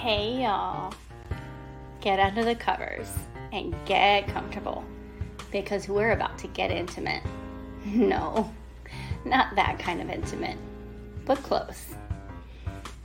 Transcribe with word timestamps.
Hey, 0.00 0.44
y'all. 0.44 0.94
Get 2.00 2.18
under 2.18 2.42
the 2.42 2.54
covers 2.54 3.12
and 3.52 3.74
get 3.84 4.28
comfortable 4.28 4.82
because 5.52 5.88
we're 5.88 6.12
about 6.12 6.38
to 6.38 6.46
get 6.48 6.70
intimate. 6.70 7.22
No, 7.84 8.50
not 9.26 9.54
that 9.56 9.78
kind 9.78 10.00
of 10.00 10.08
intimate, 10.08 10.56
but 11.26 11.36
close. 11.42 11.94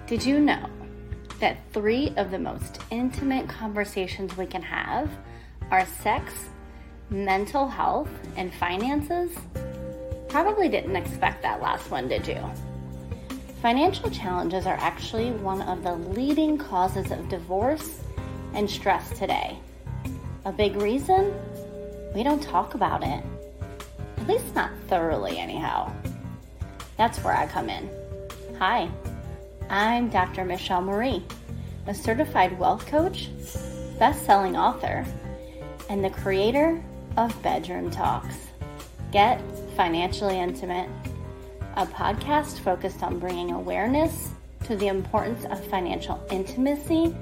Did 0.07 0.25
you 0.25 0.39
know 0.39 0.70
that 1.41 1.57
three 1.73 2.13
of 2.16 2.31
the 2.31 2.39
most 2.39 2.79
intimate 2.91 3.50
conversations 3.50 4.38
we 4.38 4.46
can 4.46 4.62
have 4.62 5.09
are 5.71 5.86
sex, 6.02 6.32
mental 7.09 7.68
health, 7.68 8.09
and 8.38 8.54
finances? 8.54 9.36
Probably 10.30 10.70
didn't 10.70 10.96
expect 10.96 11.41
that 11.41 11.62
last 11.62 11.91
one, 11.91 12.07
did 12.07 12.25
you? 12.25 12.39
Financial 13.66 14.11
challenges 14.11 14.68
are 14.68 14.77
actually 14.79 15.32
one 15.32 15.63
of 15.63 15.82
the 15.82 15.95
leading 15.95 16.55
causes 16.55 17.10
of 17.10 17.28
divorce 17.29 18.00
and 18.54 18.69
stress 18.69 19.10
today. 19.18 19.57
A 20.46 20.51
big 20.51 20.75
reason? 20.75 21.33
We 22.14 22.21
don't 22.21 22.43
talk 22.43 22.75
about 22.75 23.01
it. 23.01 23.24
At 24.18 24.28
least 24.28 24.54
not 24.54 24.69
thoroughly, 24.88 25.39
anyhow. 25.39 25.91
That's 26.96 27.18
where 27.24 27.36
I 27.36 27.47
come 27.47 27.71
in. 27.71 27.89
Hi, 28.60 28.88
I'm 29.68 30.10
Dr. 30.10 30.46
Michelle 30.46 30.83
Marie, 30.83 31.24
a 31.88 31.96
certified 31.96 32.59
wealth 32.59 32.86
coach, 32.86 33.30
best 33.97 34.27
selling 34.27 34.55
author, 34.55 35.03
and 35.89 36.05
the 36.05 36.11
creator 36.11 36.83
of 37.17 37.41
Bedroom 37.41 37.89
Talks. 37.89 38.36
Get 39.11 39.41
financially 39.75 40.38
intimate 40.38 40.88
a 41.75 41.86
podcast 41.86 42.59
focused 42.59 43.03
on 43.03 43.20
bringing 43.20 43.52
awareness 43.52 44.31
to 44.64 44.75
the 44.75 44.88
importance 44.88 45.45
of 45.45 45.64
financial 45.67 46.25
intimacy 46.31 47.16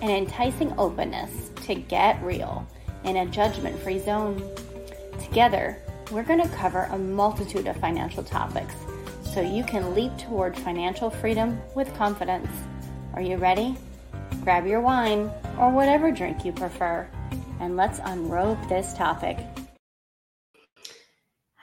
and 0.00 0.10
enticing 0.10 0.76
openness 0.78 1.50
to 1.66 1.74
get 1.74 2.22
real 2.22 2.66
in 3.04 3.16
a 3.16 3.26
judgment 3.26 3.78
free 3.80 3.98
zone. 3.98 4.42
Together, 5.20 5.78
we're 6.10 6.24
going 6.24 6.42
to 6.42 6.48
cover 6.56 6.88
a 6.90 6.98
multitude 6.98 7.66
of 7.66 7.76
financial 7.76 8.22
topics 8.24 8.74
so 9.22 9.40
you 9.40 9.64
can 9.64 9.94
leap 9.94 10.16
toward 10.18 10.56
financial 10.56 11.08
freedom 11.08 11.60
with 11.74 11.94
confidence. 11.96 12.50
Are 13.14 13.22
you 13.22 13.36
ready? 13.36 13.76
Grab 14.42 14.66
your 14.66 14.80
wine 14.80 15.30
or 15.58 15.70
whatever 15.70 16.10
drink 16.10 16.44
you 16.44 16.52
prefer, 16.52 17.08
and 17.60 17.76
let's 17.76 18.00
unrobe 18.00 18.68
this 18.68 18.92
topic. 18.94 19.38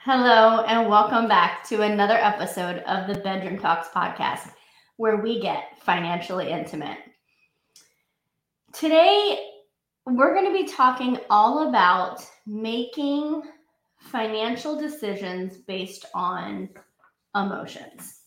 Hello, 0.02 0.64
and 0.64 0.88
welcome 0.88 1.28
back 1.28 1.62
to 1.64 1.82
another 1.82 2.14
episode 2.14 2.78
of 2.86 3.06
the 3.06 3.20
Bedroom 3.20 3.58
Talks 3.58 3.88
podcast, 3.88 4.50
where 4.96 5.18
we 5.18 5.42
get 5.42 5.78
financially 5.82 6.48
intimate. 6.48 6.96
Today, 8.72 9.46
we're 10.06 10.32
going 10.32 10.46
to 10.46 10.54
be 10.54 10.72
talking 10.72 11.18
all 11.28 11.68
about 11.68 12.26
making 12.46 13.42
financial 13.98 14.74
decisions 14.74 15.58
based 15.58 16.06
on 16.14 16.70
emotions. 17.36 18.20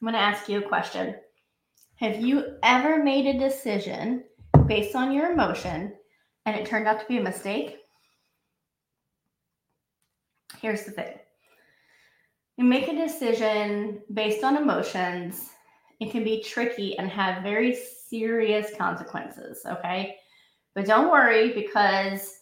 I'm 0.00 0.06
going 0.06 0.14
to 0.14 0.18
ask 0.18 0.48
you 0.48 0.60
a 0.60 0.66
question 0.66 1.14
Have 1.96 2.22
you 2.22 2.56
ever 2.62 3.04
made 3.04 3.26
a 3.26 3.38
decision 3.38 4.24
based 4.64 4.96
on 4.96 5.12
your 5.12 5.32
emotion 5.32 5.92
and 6.46 6.56
it 6.56 6.64
turned 6.64 6.88
out 6.88 7.00
to 7.00 7.06
be 7.06 7.18
a 7.18 7.22
mistake? 7.22 7.81
Here's 10.60 10.84
the 10.84 10.92
thing. 10.92 11.14
You 12.56 12.64
make 12.64 12.88
a 12.88 12.96
decision 12.96 14.02
based 14.12 14.44
on 14.44 14.56
emotions. 14.56 15.50
It 16.00 16.10
can 16.10 16.24
be 16.24 16.42
tricky 16.42 16.98
and 16.98 17.08
have 17.10 17.42
very 17.42 17.74
serious 18.08 18.70
consequences 18.76 19.64
okay? 19.66 20.16
But 20.74 20.86
don't 20.86 21.10
worry 21.10 21.52
because 21.52 22.38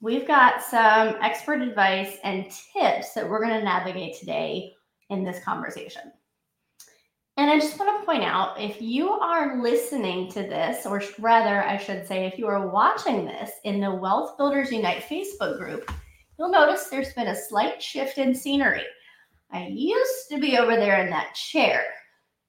we've 0.00 0.26
got 0.26 0.62
some 0.62 1.16
expert 1.22 1.62
advice 1.62 2.18
and 2.24 2.44
tips 2.72 3.14
that 3.14 3.28
we're 3.28 3.44
going 3.44 3.58
to 3.58 3.64
navigate 3.64 4.18
today 4.18 4.72
in 5.10 5.24
this 5.24 5.42
conversation. 5.44 6.12
And 7.36 7.50
I 7.50 7.58
just 7.58 7.78
want 7.78 8.00
to 8.00 8.06
point 8.06 8.22
out 8.22 8.60
if 8.60 8.80
you 8.80 9.10
are 9.10 9.60
listening 9.60 10.30
to 10.32 10.42
this, 10.42 10.86
or 10.86 11.02
rather, 11.18 11.64
I 11.64 11.76
should 11.76 12.06
say, 12.06 12.26
if 12.26 12.38
you 12.38 12.46
are 12.46 12.68
watching 12.68 13.24
this 13.24 13.50
in 13.64 13.80
the 13.80 13.92
Wealth 13.92 14.36
Builders 14.38 14.70
Unite 14.70 15.02
Facebook 15.02 15.58
group, 15.58 15.90
you'll 16.38 16.50
notice 16.50 16.88
there's 16.88 17.12
been 17.14 17.28
a 17.28 17.36
slight 17.36 17.82
shift 17.82 18.18
in 18.18 18.34
scenery. 18.34 18.84
I 19.50 19.66
used 19.66 20.28
to 20.30 20.38
be 20.38 20.58
over 20.58 20.76
there 20.76 21.04
in 21.04 21.10
that 21.10 21.34
chair. 21.34 21.84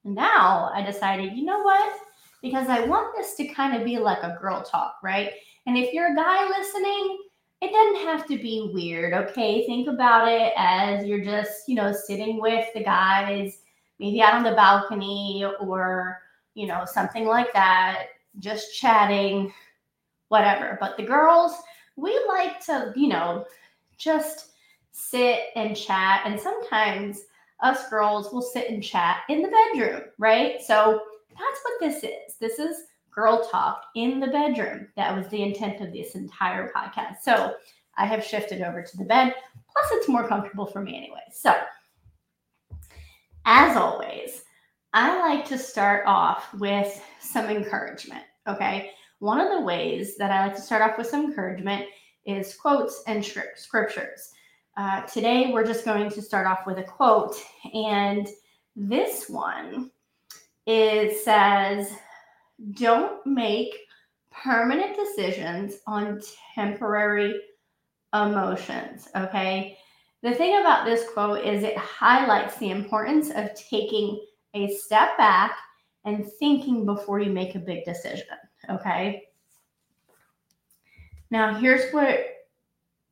Now 0.03 0.71
I 0.73 0.81
decided, 0.81 1.33
you 1.33 1.45
know 1.45 1.61
what? 1.61 1.93
Because 2.41 2.67
I 2.67 2.85
want 2.85 3.15
this 3.15 3.35
to 3.35 3.47
kind 3.47 3.75
of 3.75 3.85
be 3.85 3.97
like 3.97 4.23
a 4.23 4.37
girl 4.41 4.61
talk, 4.61 4.97
right? 5.03 5.31
And 5.65 5.77
if 5.77 5.93
you're 5.93 6.11
a 6.11 6.15
guy 6.15 6.47
listening, 6.47 7.19
it 7.61 7.71
doesn't 7.71 8.07
have 8.07 8.27
to 8.27 8.37
be 8.37 8.69
weird, 8.73 9.13
okay? 9.13 9.65
Think 9.65 9.87
about 9.87 10.27
it 10.27 10.53
as 10.57 11.05
you're 11.05 11.23
just, 11.23 11.67
you 11.67 11.75
know, 11.75 11.91
sitting 11.91 12.39
with 12.39 12.67
the 12.73 12.83
guys, 12.83 13.61
maybe 13.99 14.21
out 14.21 14.33
on 14.35 14.43
the 14.43 14.51
balcony 14.51 15.45
or, 15.59 16.21
you 16.53 16.67
know, 16.67 16.83
something 16.85 17.25
like 17.25 17.51
that, 17.53 18.07
just 18.39 18.75
chatting, 18.75 19.51
whatever. 20.27 20.77
But 20.79 20.97
the 20.97 21.03
girls, 21.03 21.53
we 21.95 22.19
like 22.27 22.59
to, 22.65 22.93
you 22.95 23.07
know, 23.07 23.45
just 23.97 24.51
sit 24.91 25.45
and 25.55 25.75
chat. 25.75 26.21
And 26.25 26.39
sometimes 26.39 27.21
us 27.61 27.89
girls 27.89 28.31
will 28.31 28.41
sit 28.41 28.69
and 28.69 28.83
chat 28.83 29.19
in 29.29 29.41
the 29.41 29.49
bedroom, 29.73 30.01
right? 30.17 30.61
So 30.61 31.01
that's 31.29 31.61
what 31.63 31.79
this 31.79 32.03
is. 32.03 32.37
This 32.39 32.59
is 32.59 32.85
girl 33.13 33.47
talk 33.49 33.85
in 33.95 34.19
the 34.19 34.27
bedroom. 34.27 34.87
That 34.95 35.15
was 35.15 35.27
the 35.29 35.41
intent 35.41 35.81
of 35.81 35.93
this 35.93 36.15
entire 36.15 36.71
podcast. 36.75 37.17
So 37.23 37.55
I 37.97 38.05
have 38.05 38.23
shifted 38.23 38.61
over 38.61 38.81
to 38.81 38.97
the 38.97 39.05
bed. 39.05 39.33
Plus, 39.53 39.91
it's 39.93 40.09
more 40.09 40.27
comfortable 40.27 40.65
for 40.65 40.81
me 40.81 40.97
anyway. 40.97 41.23
So, 41.31 41.53
as 43.45 43.77
always, 43.77 44.43
I 44.93 45.19
like 45.19 45.45
to 45.47 45.57
start 45.57 46.03
off 46.05 46.53
with 46.55 47.01
some 47.19 47.47
encouragement. 47.47 48.23
Okay. 48.47 48.91
One 49.19 49.39
of 49.39 49.51
the 49.51 49.61
ways 49.65 50.17
that 50.17 50.31
I 50.31 50.47
like 50.47 50.55
to 50.55 50.61
start 50.61 50.81
off 50.81 50.97
with 50.97 51.07
some 51.07 51.25
encouragement 51.25 51.85
is 52.25 52.55
quotes 52.55 53.03
and 53.07 53.23
scriptures. 53.23 54.31
Uh, 54.77 55.01
today, 55.03 55.51
we're 55.53 55.65
just 55.65 55.85
going 55.85 56.09
to 56.09 56.21
start 56.21 56.47
off 56.47 56.65
with 56.65 56.77
a 56.77 56.83
quote, 56.83 57.35
and 57.73 58.27
this 58.75 59.29
one 59.29 59.91
it 60.65 61.17
says, 61.19 61.93
"Don't 62.73 63.25
make 63.25 63.75
permanent 64.31 64.95
decisions 64.95 65.79
on 65.87 66.21
temporary 66.53 67.39
emotions." 68.13 69.07
Okay. 69.15 69.77
The 70.23 70.33
thing 70.33 70.59
about 70.59 70.85
this 70.85 71.07
quote 71.13 71.45
is 71.45 71.63
it 71.63 71.77
highlights 71.77 72.57
the 72.57 72.71
importance 72.71 73.29
of 73.29 73.53
taking 73.53 74.25
a 74.55 74.73
step 74.73 75.17
back 75.17 75.55
and 76.05 76.25
thinking 76.39 76.85
before 76.85 77.19
you 77.19 77.31
make 77.31 77.55
a 77.55 77.59
big 77.59 77.85
decision. 77.85 78.25
Okay. 78.69 79.23
Now, 81.31 81.55
here's 81.55 81.91
what 81.91 82.19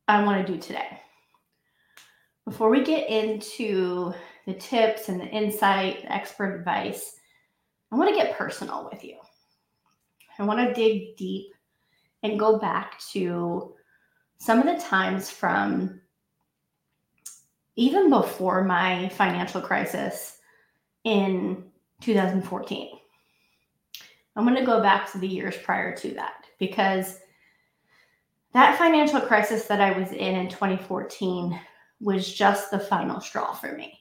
I 0.06 0.22
want 0.22 0.46
to 0.46 0.52
do 0.52 0.60
today. 0.60 1.00
Before 2.44 2.70
we 2.70 2.84
get 2.84 3.08
into 3.08 4.12
the 4.46 4.54
tips 4.54 5.08
and 5.08 5.20
the 5.20 5.26
insight, 5.26 6.02
the 6.02 6.12
expert 6.12 6.58
advice, 6.58 7.16
I 7.90 7.96
want 7.96 8.10
to 8.10 8.16
get 8.16 8.36
personal 8.36 8.88
with 8.90 9.02
you. 9.04 9.16
I 10.38 10.44
want 10.44 10.60
to 10.60 10.74
dig 10.74 11.16
deep 11.16 11.52
and 12.22 12.38
go 12.38 12.58
back 12.58 13.00
to 13.12 13.74
some 14.38 14.58
of 14.58 14.66
the 14.66 14.82
times 14.82 15.30
from 15.30 16.00
even 17.76 18.10
before 18.10 18.62
my 18.62 19.08
financial 19.10 19.60
crisis 19.60 20.38
in 21.04 21.64
2014. 22.00 22.98
I'm 24.36 24.44
going 24.44 24.56
to 24.56 24.64
go 24.64 24.82
back 24.82 25.10
to 25.12 25.18
the 25.18 25.28
years 25.28 25.56
prior 25.56 25.96
to 25.96 26.10
that 26.14 26.44
because 26.58 27.18
that 28.54 28.78
financial 28.78 29.20
crisis 29.20 29.66
that 29.66 29.80
I 29.80 29.98
was 29.98 30.12
in 30.12 30.36
in 30.36 30.48
2014 30.48 31.60
was 32.00 32.32
just 32.32 32.70
the 32.70 32.78
final 32.78 33.20
straw 33.20 33.52
for 33.52 33.72
me. 33.76 33.98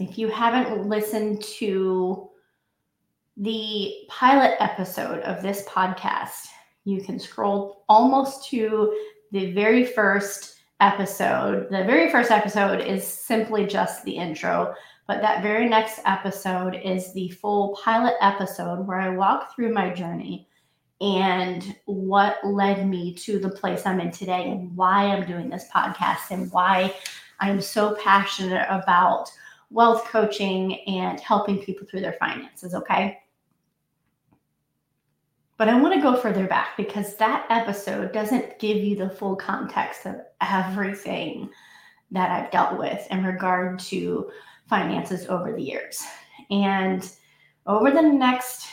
If 0.00 0.16
you 0.16 0.28
haven't 0.28 0.88
listened 0.88 1.42
to 1.58 2.30
the 3.36 3.92
pilot 4.08 4.56
episode 4.60 5.20
of 5.20 5.42
this 5.42 5.66
podcast, 5.66 6.46
you 6.84 7.02
can 7.02 7.18
scroll 7.18 7.84
almost 7.88 8.48
to 8.48 8.96
the 9.30 9.52
very 9.52 9.84
first 9.84 10.56
episode. 10.80 11.68
The 11.70 11.84
very 11.84 12.10
first 12.10 12.30
episode 12.30 12.80
is 12.80 13.06
simply 13.06 13.66
just 13.66 14.04
the 14.04 14.16
intro, 14.16 14.74
but 15.06 15.20
that 15.20 15.42
very 15.42 15.68
next 15.68 16.00
episode 16.06 16.80
is 16.82 17.12
the 17.12 17.28
full 17.28 17.78
pilot 17.84 18.14
episode 18.22 18.86
where 18.86 18.98
I 18.98 19.10
walk 19.10 19.54
through 19.54 19.74
my 19.74 19.90
journey 19.90 20.48
and 21.02 21.74
what 21.86 22.38
led 22.44 22.88
me 22.88 23.12
to 23.12 23.40
the 23.40 23.50
place 23.50 23.84
I'm 23.84 24.00
in 24.00 24.12
today 24.12 24.50
and 24.50 24.74
why 24.76 25.06
I'm 25.06 25.26
doing 25.26 25.50
this 25.50 25.66
podcast 25.74 26.30
and 26.30 26.50
why 26.52 26.94
I'm 27.40 27.60
so 27.60 27.96
passionate 27.96 28.64
about 28.70 29.28
wealth 29.70 30.04
coaching 30.04 30.78
and 30.86 31.18
helping 31.18 31.58
people 31.58 31.88
through 31.88 32.02
their 32.02 32.12
finances. 32.12 32.72
Okay. 32.72 33.18
But 35.58 35.68
I 35.68 35.80
want 35.80 35.92
to 35.94 36.00
go 36.00 36.16
further 36.16 36.46
back 36.46 36.76
because 36.76 37.16
that 37.16 37.46
episode 37.50 38.12
doesn't 38.12 38.60
give 38.60 38.76
you 38.76 38.94
the 38.94 39.10
full 39.10 39.34
context 39.34 40.06
of 40.06 40.20
everything 40.40 41.50
that 42.12 42.30
I've 42.30 42.52
dealt 42.52 42.78
with 42.78 43.04
in 43.10 43.24
regard 43.24 43.80
to 43.80 44.30
finances 44.68 45.26
over 45.26 45.52
the 45.52 45.62
years. 45.62 46.04
And 46.50 47.10
over 47.66 47.90
the 47.90 48.02
next 48.02 48.68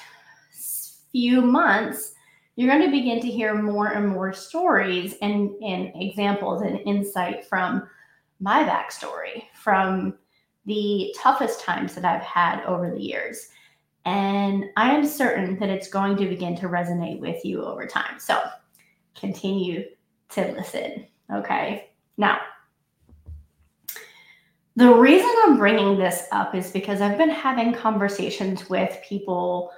few 1.12 1.42
months, 1.42 2.14
you're 2.60 2.68
going 2.68 2.84
to 2.84 2.92
begin 2.92 3.22
to 3.22 3.32
hear 3.32 3.54
more 3.54 3.94
and 3.94 4.10
more 4.10 4.34
stories 4.34 5.16
and, 5.22 5.52
and 5.64 5.94
examples 5.96 6.62
and 6.62 6.82
insight 6.82 7.46
from 7.46 7.88
my 8.42 8.66
backstory, 8.66 9.44
from 9.54 10.18
the 10.66 11.16
toughest 11.18 11.62
times 11.62 11.96
that 11.96 12.04
I've 12.04 12.22
had 12.22 12.62
over 12.66 12.92
the 12.92 13.00
years. 13.00 13.48
And 14.04 14.66
I 14.76 14.94
am 14.94 15.06
certain 15.06 15.58
that 15.60 15.70
it's 15.70 15.88
going 15.88 16.18
to 16.18 16.28
begin 16.28 16.54
to 16.58 16.68
resonate 16.68 17.22
with 17.22 17.46
you 17.46 17.64
over 17.64 17.88
time. 17.88 18.20
So 18.20 18.44
continue 19.16 19.86
to 20.32 20.52
listen. 20.52 21.08
Okay. 21.34 21.92
Now, 22.18 22.42
the 24.76 24.94
reason 24.94 25.34
I'm 25.46 25.58
bringing 25.58 25.98
this 25.98 26.26
up 26.34 26.54
is 26.54 26.72
because 26.72 27.00
I've 27.00 27.18
been 27.18 27.30
having 27.30 27.74
conversations 27.74 28.70
with 28.70 29.02
people 29.08 29.72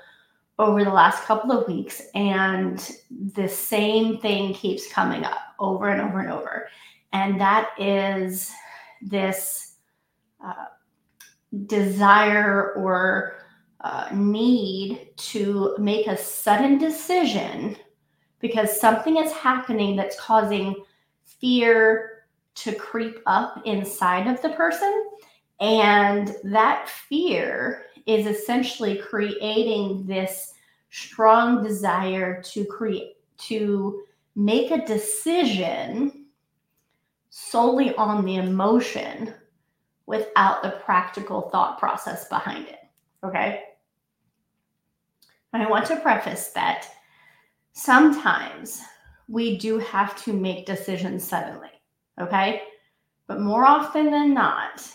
over 0.62 0.84
the 0.84 0.92
last 0.92 1.24
couple 1.24 1.52
of 1.52 1.68
weeks, 1.68 2.04
and 2.14 2.92
the 3.34 3.48
same 3.48 4.20
thing 4.20 4.54
keeps 4.54 4.92
coming 4.92 5.24
up 5.24 5.40
over 5.60 5.90
and 5.90 6.00
over 6.00 6.20
and 6.20 6.32
over. 6.32 6.68
And 7.14 7.42
that 7.42 7.72
is 7.80 8.52
this 9.02 9.76
uh, 10.44 10.66
desire 11.66 12.74
or 12.74 13.38
uh, 13.82 14.10
need 14.14 15.10
to 15.18 15.76
make 15.80 16.06
a 16.06 16.16
sudden 16.16 16.78
decision 16.78 17.76
because 18.40 18.80
something 18.80 19.18
is 19.18 19.32
happening 19.32 19.96
that's 19.96 20.20
causing 20.20 20.76
fear 21.26 22.26
to 22.54 22.76
creep 22.76 23.18
up 23.26 23.64
inside 23.66 24.28
of 24.28 24.40
the 24.44 24.50
person. 24.50 25.10
And 25.60 26.36
that 26.44 26.88
fear 26.88 27.86
is 28.12 28.28
essentially 28.28 28.98
creating 28.98 30.06
this 30.06 30.54
strong 30.90 31.64
desire 31.64 32.42
to 32.44 32.66
create, 32.66 33.14
to 33.38 34.04
make 34.36 34.72
a 34.72 34.86
decision 34.86 36.26
solely 37.30 37.96
on 37.96 38.26
the 38.26 38.36
emotion 38.36 39.34
without 40.06 40.62
the 40.62 40.72
practical 40.84 41.50
thought 41.50 41.80
process 41.80 42.28
behind 42.28 42.68
it. 42.68 42.80
Okay. 43.24 43.64
I 45.54 45.70
want 45.70 45.86
to 45.88 46.00
preface 46.00 46.50
that 46.50 46.88
sometimes 47.74 48.82
we 49.28 49.58
do 49.58 49.80
have 49.80 50.22
to 50.24 50.34
make 50.34 50.66
decisions 50.66 51.24
suddenly. 51.24 51.70
Okay. 52.20 52.64
But 53.28 53.42
more 53.42 53.66
often 53.66 54.12
than 54.12 54.34
not, 54.34 54.86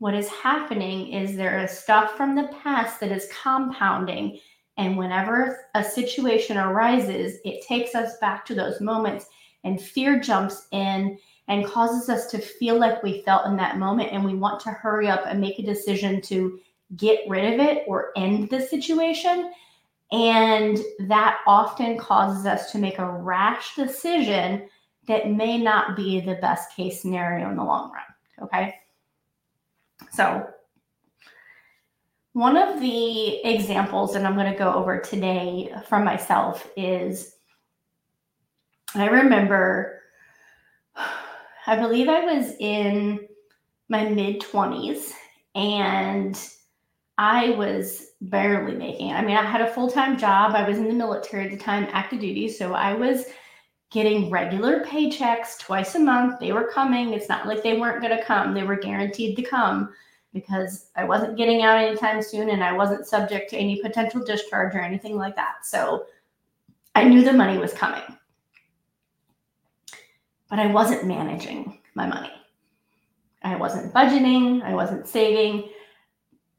what 0.00 0.14
is 0.14 0.28
happening 0.28 1.12
is 1.12 1.36
there 1.36 1.62
is 1.62 1.70
stuff 1.70 2.16
from 2.16 2.34
the 2.34 2.48
past 2.62 3.00
that 3.00 3.12
is 3.12 3.28
compounding. 3.42 4.40
And 4.78 4.96
whenever 4.96 5.68
a 5.74 5.84
situation 5.84 6.56
arises, 6.56 7.38
it 7.44 7.62
takes 7.66 7.94
us 7.94 8.16
back 8.18 8.46
to 8.46 8.54
those 8.54 8.80
moments, 8.80 9.26
and 9.62 9.80
fear 9.80 10.18
jumps 10.18 10.68
in 10.72 11.18
and 11.48 11.66
causes 11.66 12.08
us 12.08 12.30
to 12.30 12.38
feel 12.38 12.78
like 12.78 13.02
we 13.02 13.20
felt 13.22 13.44
in 13.44 13.58
that 13.58 13.76
moment. 13.76 14.10
And 14.10 14.24
we 14.24 14.34
want 14.34 14.58
to 14.60 14.70
hurry 14.70 15.06
up 15.06 15.24
and 15.26 15.38
make 15.38 15.58
a 15.58 15.62
decision 15.62 16.22
to 16.22 16.58
get 16.96 17.20
rid 17.28 17.52
of 17.52 17.60
it 17.60 17.84
or 17.86 18.12
end 18.16 18.48
the 18.48 18.62
situation. 18.62 19.52
And 20.12 20.78
that 21.00 21.40
often 21.46 21.98
causes 21.98 22.46
us 22.46 22.72
to 22.72 22.78
make 22.78 22.98
a 22.98 23.10
rash 23.10 23.74
decision 23.74 24.66
that 25.08 25.30
may 25.30 25.58
not 25.58 25.94
be 25.94 26.20
the 26.20 26.36
best 26.36 26.74
case 26.74 27.02
scenario 27.02 27.50
in 27.50 27.56
the 27.56 27.64
long 27.64 27.92
run. 27.92 28.46
Okay. 28.46 28.76
So, 30.12 30.48
one 32.32 32.56
of 32.56 32.80
the 32.80 33.44
examples 33.44 34.14
that 34.14 34.24
I'm 34.24 34.34
going 34.34 34.52
to 34.52 34.58
go 34.58 34.72
over 34.72 34.98
today 34.98 35.74
from 35.88 36.04
myself 36.04 36.68
is 36.76 37.34
I 38.94 39.06
remember, 39.06 40.00
I 41.66 41.76
believe 41.76 42.08
I 42.08 42.24
was 42.24 42.54
in 42.60 43.20
my 43.88 44.08
mid 44.08 44.40
20s 44.40 45.12
and 45.54 46.40
I 47.18 47.50
was 47.50 48.06
barely 48.20 48.74
making 48.74 49.08
it. 49.08 49.14
I 49.14 49.22
mean, 49.22 49.36
I 49.36 49.44
had 49.44 49.60
a 49.60 49.70
full 49.70 49.90
time 49.90 50.18
job. 50.18 50.54
I 50.54 50.66
was 50.68 50.78
in 50.78 50.88
the 50.88 50.94
military 50.94 51.44
at 51.44 51.50
the 51.50 51.56
time, 51.56 51.88
active 51.92 52.20
duty. 52.20 52.48
So 52.48 52.72
I 52.72 52.94
was 52.94 53.26
getting 53.90 54.30
regular 54.30 54.84
paychecks 54.84 55.58
twice 55.58 55.96
a 55.96 55.98
month. 55.98 56.38
They 56.38 56.52
were 56.52 56.70
coming. 56.72 57.12
It's 57.12 57.28
not 57.28 57.46
like 57.46 57.62
they 57.62 57.78
weren't 57.78 58.00
going 58.00 58.16
to 58.16 58.24
come, 58.24 58.54
they 58.54 58.62
were 58.62 58.76
guaranteed 58.76 59.36
to 59.36 59.42
come 59.42 59.92
because 60.32 60.90
I 60.94 61.04
wasn't 61.04 61.36
getting 61.36 61.62
out 61.62 61.76
anytime 61.76 62.22
soon 62.22 62.50
and 62.50 62.62
I 62.62 62.72
wasn't 62.72 63.06
subject 63.06 63.50
to 63.50 63.56
any 63.56 63.82
potential 63.82 64.24
discharge 64.24 64.74
or 64.76 64.80
anything 64.80 65.16
like 65.16 65.34
that. 65.34 65.66
So 65.66 66.06
I 66.94 67.04
knew 67.04 67.24
the 67.24 67.32
money 67.32 67.58
was 67.58 67.72
coming. 67.72 68.02
But 70.48 70.60
I 70.60 70.66
wasn't 70.66 71.06
managing 71.06 71.80
my 71.94 72.06
money. 72.06 72.30
I 73.42 73.56
wasn't 73.56 73.92
budgeting, 73.92 74.62
I 74.62 74.74
wasn't 74.74 75.08
saving. 75.08 75.70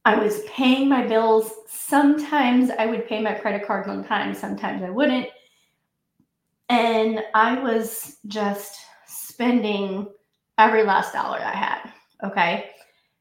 I 0.04 0.16
was 0.16 0.42
paying 0.48 0.89
my 0.89 1.06
bills. 1.06 1.51
Sometimes 1.68 2.72
I 2.72 2.88
would 2.88 3.07
pay 3.07 3.22
my 3.22 3.33
credit 3.33 3.66
card 3.66 3.88
on 3.88 4.04
time, 4.04 4.33
sometimes 4.33 4.83
I 4.83 4.89
wouldn't 4.89 5.28
and 6.71 7.21
I 7.33 7.59
was 7.59 8.18
just 8.27 8.79
spending 9.06 10.07
every 10.57 10.83
last 10.83 11.12
dollar 11.12 11.39
I 11.39 11.51
had. 11.51 11.91
Okay. 12.23 12.71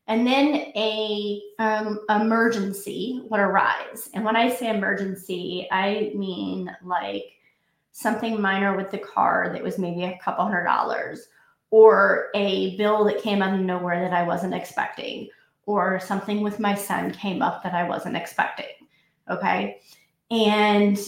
And 0.06 0.24
then 0.24 0.54
a 0.76 1.42
um, 1.58 2.00
emergency 2.08 3.22
would 3.28 3.40
arise. 3.40 4.08
And 4.14 4.24
when 4.24 4.36
I 4.36 4.54
say 4.54 4.70
emergency, 4.70 5.66
I 5.72 6.12
mean 6.14 6.70
like 6.84 7.24
something 7.90 8.40
minor 8.40 8.76
with 8.76 8.92
the 8.92 8.98
car 8.98 9.50
that 9.52 9.62
was 9.62 9.78
maybe 9.78 10.04
a 10.04 10.18
couple 10.22 10.44
hundred 10.44 10.64
dollars, 10.64 11.26
or 11.70 12.28
a 12.36 12.76
bill 12.76 13.04
that 13.04 13.22
came 13.22 13.42
out 13.42 13.54
of 13.54 13.60
nowhere 13.60 14.00
that 14.00 14.12
I 14.12 14.22
wasn't 14.22 14.54
expecting, 14.54 15.28
or 15.66 15.98
something 15.98 16.40
with 16.40 16.60
my 16.60 16.74
son 16.76 17.10
came 17.12 17.42
up 17.42 17.64
that 17.64 17.74
I 17.74 17.88
wasn't 17.88 18.16
expecting. 18.16 18.66
Okay. 19.28 19.80
And 20.30 20.98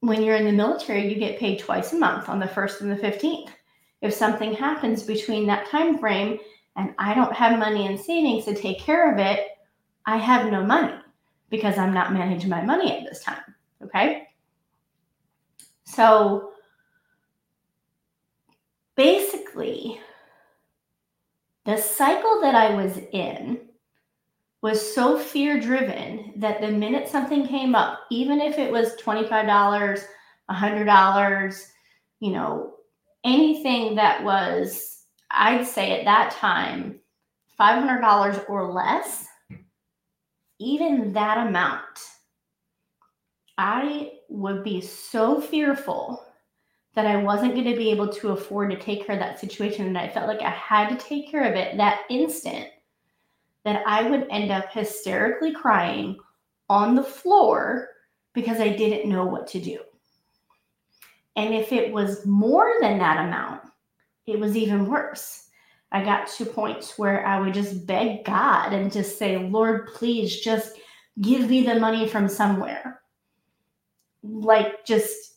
when 0.00 0.22
you're 0.22 0.36
in 0.36 0.44
the 0.44 0.52
military, 0.52 1.12
you 1.12 1.18
get 1.18 1.38
paid 1.38 1.58
twice 1.58 1.92
a 1.92 1.96
month 1.96 2.28
on 2.28 2.38
the 2.38 2.46
1st 2.46 2.80
and 2.82 2.90
the 2.90 2.96
15th. 2.96 3.50
If 4.00 4.14
something 4.14 4.54
happens 4.54 5.02
between 5.02 5.46
that 5.46 5.68
time 5.68 5.98
frame 5.98 6.38
and 6.76 6.94
I 6.98 7.14
don't 7.14 7.34
have 7.34 7.58
money 7.58 7.86
in 7.86 7.98
savings 7.98 8.44
to 8.44 8.54
take 8.54 8.78
care 8.78 9.12
of 9.12 9.18
it, 9.18 9.48
I 10.06 10.16
have 10.16 10.50
no 10.50 10.64
money 10.64 10.94
because 11.50 11.78
I'm 11.78 11.92
not 11.92 12.12
managing 12.12 12.48
my 12.48 12.62
money 12.62 12.96
at 12.96 13.04
this 13.04 13.22
time. 13.22 13.42
Okay. 13.82 14.28
So 15.84 16.52
basically, 18.94 20.00
the 21.64 21.76
cycle 21.76 22.40
that 22.40 22.54
I 22.54 22.74
was 22.74 22.98
in 23.12 23.67
was 24.62 24.94
so 24.94 25.18
fear 25.18 25.60
driven 25.60 26.32
that 26.36 26.60
the 26.60 26.70
minute 26.70 27.08
something 27.08 27.46
came 27.46 27.74
up, 27.74 28.00
even 28.10 28.40
if 28.40 28.58
it 28.58 28.72
was 28.72 28.96
$25, 28.96 30.04
$100, 30.50 31.68
you 32.20 32.32
know, 32.32 32.74
anything 33.24 33.94
that 33.94 34.22
was, 34.24 35.04
I'd 35.30 35.66
say 35.66 35.98
at 35.98 36.04
that 36.06 36.32
time, 36.32 36.98
$500 37.58 38.48
or 38.48 38.72
less, 38.72 39.26
even 40.58 41.12
that 41.12 41.46
amount, 41.46 42.00
I 43.58 44.12
would 44.28 44.64
be 44.64 44.80
so 44.80 45.40
fearful 45.40 46.24
that 46.94 47.06
I 47.06 47.22
wasn't 47.22 47.54
going 47.54 47.70
to 47.70 47.76
be 47.76 47.90
able 47.90 48.08
to 48.14 48.30
afford 48.30 48.70
to 48.70 48.78
take 48.78 49.06
care 49.06 49.14
of 49.14 49.20
that 49.20 49.38
situation. 49.38 49.86
And 49.86 49.98
I 49.98 50.08
felt 50.08 50.26
like 50.26 50.42
I 50.42 50.50
had 50.50 50.88
to 50.88 50.96
take 50.96 51.30
care 51.30 51.44
of 51.44 51.54
it 51.54 51.76
that 51.76 52.00
instant 52.10 52.68
that 53.68 53.82
I 53.86 54.08
would 54.08 54.26
end 54.30 54.50
up 54.50 54.72
hysterically 54.72 55.52
crying 55.52 56.16
on 56.70 56.94
the 56.94 57.02
floor 57.02 57.88
because 58.32 58.60
I 58.60 58.70
didn't 58.70 59.10
know 59.10 59.26
what 59.26 59.46
to 59.48 59.60
do. 59.60 59.78
And 61.36 61.54
if 61.54 61.70
it 61.70 61.92
was 61.92 62.24
more 62.26 62.74
than 62.80 62.98
that 62.98 63.26
amount, 63.26 63.60
it 64.26 64.40
was 64.40 64.56
even 64.56 64.88
worse. 64.88 65.48
I 65.92 66.02
got 66.02 66.28
to 66.28 66.46
points 66.46 66.98
where 66.98 67.26
I 67.26 67.38
would 67.40 67.54
just 67.54 67.86
beg 67.86 68.24
God 68.24 68.72
and 68.72 68.90
just 68.90 69.18
say, 69.18 69.36
Lord, 69.38 69.88
please 69.88 70.40
just 70.40 70.78
give 71.20 71.48
me 71.48 71.64
the 71.64 71.76
money 71.76 72.08
from 72.08 72.28
somewhere. 72.28 73.02
Like 74.22 74.84
just 74.84 75.36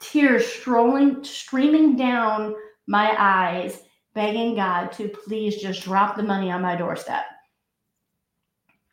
tears 0.00 0.46
strolling, 0.46 1.24
streaming 1.24 1.96
down 1.96 2.54
my 2.86 3.14
eyes, 3.18 3.82
begging 4.14 4.54
God 4.54 4.92
to 4.92 5.08
please 5.08 5.56
just 5.56 5.82
drop 5.82 6.16
the 6.16 6.22
money 6.22 6.50
on 6.50 6.62
my 6.62 6.76
doorstep. 6.76 7.24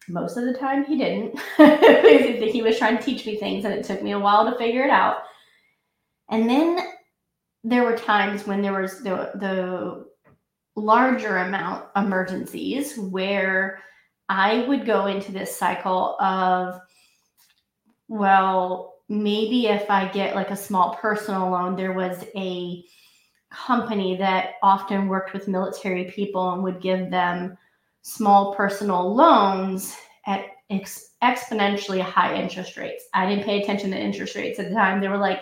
Most 0.09 0.37
of 0.37 0.45
the 0.45 0.53
time, 0.53 0.85
he 0.85 0.97
didn't. 0.97 1.37
he 2.51 2.61
was 2.61 2.77
trying 2.77 2.97
to 2.97 3.03
teach 3.03 3.25
me 3.25 3.37
things, 3.37 3.65
and 3.65 3.73
it 3.73 3.83
took 3.83 4.01
me 4.01 4.11
a 4.11 4.19
while 4.19 4.49
to 4.49 4.57
figure 4.57 4.83
it 4.83 4.89
out. 4.89 5.17
And 6.29 6.49
then 6.49 6.79
there 7.63 7.83
were 7.83 7.97
times 7.97 8.47
when 8.47 8.61
there 8.61 8.79
was 8.79 9.03
the 9.03 9.31
the 9.35 10.05
larger 10.75 11.37
amount 11.37 11.85
emergencies 11.95 12.97
where 12.97 13.79
I 14.29 14.65
would 14.67 14.85
go 14.85 15.07
into 15.07 15.31
this 15.31 15.55
cycle 15.55 16.15
of, 16.21 16.79
well, 18.07 18.95
maybe 19.09 19.67
if 19.67 19.89
I 19.89 20.07
get 20.09 20.35
like 20.35 20.51
a 20.51 20.55
small 20.55 20.95
personal 20.95 21.49
loan, 21.49 21.75
there 21.75 21.93
was 21.93 22.23
a 22.35 22.83
company 23.49 24.17
that 24.17 24.55
often 24.61 25.07
worked 25.07 25.33
with 25.33 25.47
military 25.47 26.05
people 26.11 26.51
and 26.51 26.63
would 26.63 26.81
give 26.81 27.09
them 27.09 27.57
small 28.07 28.55
personal 28.55 29.13
loans 29.13 29.97
at 30.27 30.45
ex- 30.69 31.11
exponentially 31.21 31.99
high 31.99 32.33
interest 32.35 32.77
rates. 32.77 33.03
I 33.13 33.27
didn't 33.27 33.43
pay 33.43 33.61
attention 33.61 33.91
to 33.91 33.97
interest 33.97 34.33
rates 34.35 34.59
at 34.59 34.69
the 34.69 34.75
time. 34.75 35.01
They 35.01 35.09
were 35.09 35.17
like 35.17 35.41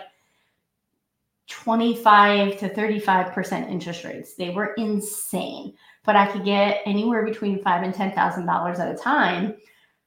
25 1.48 2.58
to 2.58 2.68
35% 2.68 3.70
interest 3.70 4.02
rates. 4.02 4.34
They 4.34 4.50
were 4.50 4.74
insane. 4.74 5.74
But 6.04 6.16
I 6.16 6.26
could 6.26 6.44
get 6.44 6.80
anywhere 6.86 7.24
between 7.24 7.62
five 7.62 7.84
and 7.84 7.94
ten 7.94 8.12
thousand 8.12 8.46
dollars 8.46 8.80
at 8.80 8.92
a 8.92 8.96
time 8.96 9.56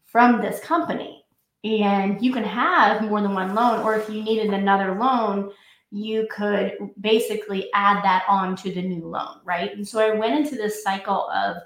from 0.06 0.42
this 0.42 0.60
company. 0.60 1.24
And 1.64 2.22
you 2.22 2.34
can 2.34 2.44
have 2.44 3.02
more 3.02 3.22
than 3.22 3.34
one 3.34 3.56
loan, 3.56 3.82
or 3.82 3.96
if 3.96 4.10
you 4.10 4.22
needed 4.22 4.54
another 4.54 4.96
loan, 4.96 5.52
you 5.92 6.28
could 6.32 6.74
basically 7.02 7.70
add 7.74 8.04
that 8.04 8.24
on 8.28 8.56
to 8.58 8.72
the 8.72 8.82
new 8.82 9.06
loan, 9.06 9.40
right? 9.44 9.74
And 9.74 9.88
so 9.88 10.00
I 10.00 10.18
went 10.18 10.38
into 10.38 10.56
this 10.56 10.84
cycle 10.84 11.30
of 11.30 11.58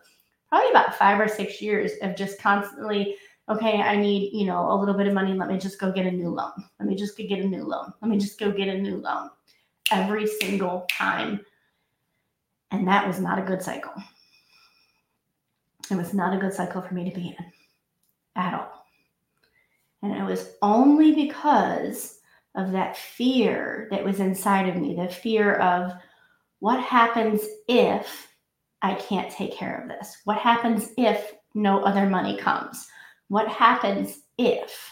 probably 0.54 0.70
about 0.70 0.94
five 0.94 1.20
or 1.20 1.28
six 1.28 1.64
years 1.64 1.94
of 2.04 2.16
just 2.16 2.40
constantly, 2.40 3.16
okay, 3.50 3.82
I 3.82 3.96
need, 3.96 4.34
you 4.34 4.46
know, 4.46 4.72
a 4.72 4.78
little 4.78 4.94
bit 4.94 5.08
of 5.08 5.14
money. 5.16 5.34
Let 5.34 5.50
me 5.50 5.58
just 5.58 5.80
go 5.80 5.92
get 5.92 6.06
a 6.06 6.12
new 6.12 6.30
loan. 6.30 6.52
Let 6.80 6.88
me 6.88 6.96
just 6.96 7.18
go 7.18 7.26
get 7.26 7.40
a 7.40 7.48
new 7.48 7.64
loan. 7.64 7.92
Let 8.04 8.12
me 8.12 8.20
just 8.20 8.40
go 8.40 8.52
get 8.52 8.68
a 8.68 8.78
new 8.78 8.98
loan 8.98 9.32
every 9.92 10.28
single 10.28 10.86
time. 10.92 11.40
And 12.70 12.88
that 12.88 13.08
was 13.08 13.20
not 13.20 13.40
a 13.40 13.42
good 13.42 13.64
cycle. 13.64 13.96
It 15.90 15.96
was 15.96 16.14
not 16.14 16.38
a 16.38 16.40
good 16.40 16.54
cycle 16.54 16.84
for 16.84 16.94
me 16.94 17.10
to 17.10 17.20
be 17.20 17.30
in 17.30 17.46
at 18.36 18.54
all. 18.54 18.86
And 20.04 20.14
it 20.14 20.24
was 20.24 20.52
only 20.62 21.16
because 21.16 22.20
of 22.54 22.74
that 22.74 22.96
fear 22.96 23.88
that 23.90 24.04
was 24.04 24.20
inside 24.20 24.70
of 24.70 24.76
me 24.76 24.94
the 24.94 25.08
fear 25.08 25.56
of 25.56 25.94
what 26.60 26.80
happens 26.80 27.42
if 27.68 28.28
I 28.84 28.96
can't 28.96 29.32
take 29.32 29.54
care 29.54 29.82
of 29.82 29.88
this? 29.88 30.18
What 30.26 30.38
happens 30.38 30.90
if 30.98 31.34
no 31.56 31.82
other 31.84 32.08
money 32.08 32.38
comes? 32.38 32.86
What 33.30 33.48
happens 33.48 34.20
if? 34.38 34.92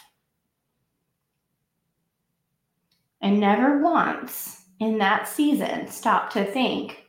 And 3.20 3.38
never 3.38 3.82
once 3.82 4.64
in 4.80 4.98
that 4.98 5.28
season 5.28 5.86
stop 5.86 6.30
to 6.30 6.44
think 6.44 7.04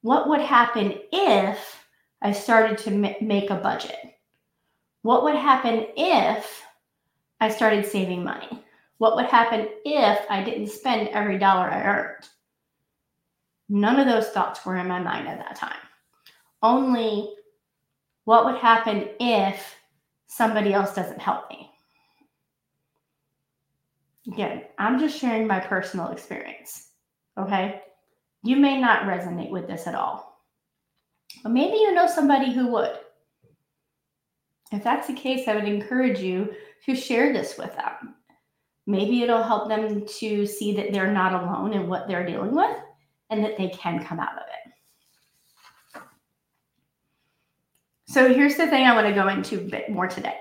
what 0.00 0.28
would 0.28 0.40
happen 0.40 0.94
if 1.12 1.84
I 2.22 2.32
started 2.32 2.78
to 2.78 2.90
make 3.20 3.50
a 3.50 3.56
budget? 3.56 4.14
What 5.02 5.24
would 5.24 5.34
happen 5.34 5.86
if 5.96 6.62
I 7.40 7.50
started 7.50 7.84
saving 7.84 8.22
money? 8.22 8.64
What 8.98 9.16
would 9.16 9.26
happen 9.26 9.68
if 9.84 10.24
I 10.30 10.44
didn't 10.44 10.68
spend 10.68 11.08
every 11.08 11.38
dollar 11.38 11.68
I 11.68 11.82
earned? 11.82 12.28
None 13.68 13.98
of 13.98 14.06
those 14.06 14.28
thoughts 14.28 14.64
were 14.64 14.76
in 14.76 14.86
my 14.86 15.00
mind 15.00 15.28
at 15.28 15.38
that 15.38 15.56
time. 15.56 15.76
Only 16.62 17.34
what 18.24 18.44
would 18.44 18.56
happen 18.56 19.08
if 19.18 19.74
somebody 20.26 20.72
else 20.72 20.94
doesn't 20.94 21.20
help 21.20 21.50
me? 21.50 21.70
Again, 24.28 24.62
I'm 24.78 25.00
just 25.00 25.18
sharing 25.18 25.46
my 25.46 25.58
personal 25.58 26.08
experience. 26.08 26.90
Okay. 27.36 27.82
You 28.44 28.56
may 28.56 28.80
not 28.80 29.02
resonate 29.02 29.50
with 29.50 29.66
this 29.66 29.86
at 29.86 29.94
all, 29.94 30.40
but 31.42 31.52
maybe 31.52 31.76
you 31.76 31.92
know 31.94 32.06
somebody 32.06 32.52
who 32.52 32.68
would. 32.68 32.98
If 34.72 34.82
that's 34.82 35.06
the 35.06 35.14
case, 35.14 35.46
I 35.46 35.54
would 35.54 35.64
encourage 35.64 36.20
you 36.20 36.52
to 36.86 36.96
share 36.96 37.32
this 37.32 37.56
with 37.58 37.74
them. 37.76 38.14
Maybe 38.86 39.22
it'll 39.22 39.42
help 39.42 39.68
them 39.68 40.04
to 40.06 40.46
see 40.46 40.74
that 40.76 40.92
they're 40.92 41.12
not 41.12 41.34
alone 41.34 41.72
in 41.72 41.88
what 41.88 42.08
they're 42.08 42.26
dealing 42.26 42.54
with 42.54 42.76
and 43.30 43.44
that 43.44 43.56
they 43.56 43.68
can 43.68 44.04
come 44.04 44.18
out 44.18 44.32
of 44.32 44.42
it. 44.42 44.71
So 48.12 48.30
here's 48.30 48.56
the 48.56 48.66
thing 48.66 48.84
I 48.84 48.94
want 48.94 49.06
to 49.06 49.14
go 49.14 49.28
into 49.28 49.58
a 49.58 49.64
bit 49.64 49.88
more 49.88 50.06
today. 50.06 50.36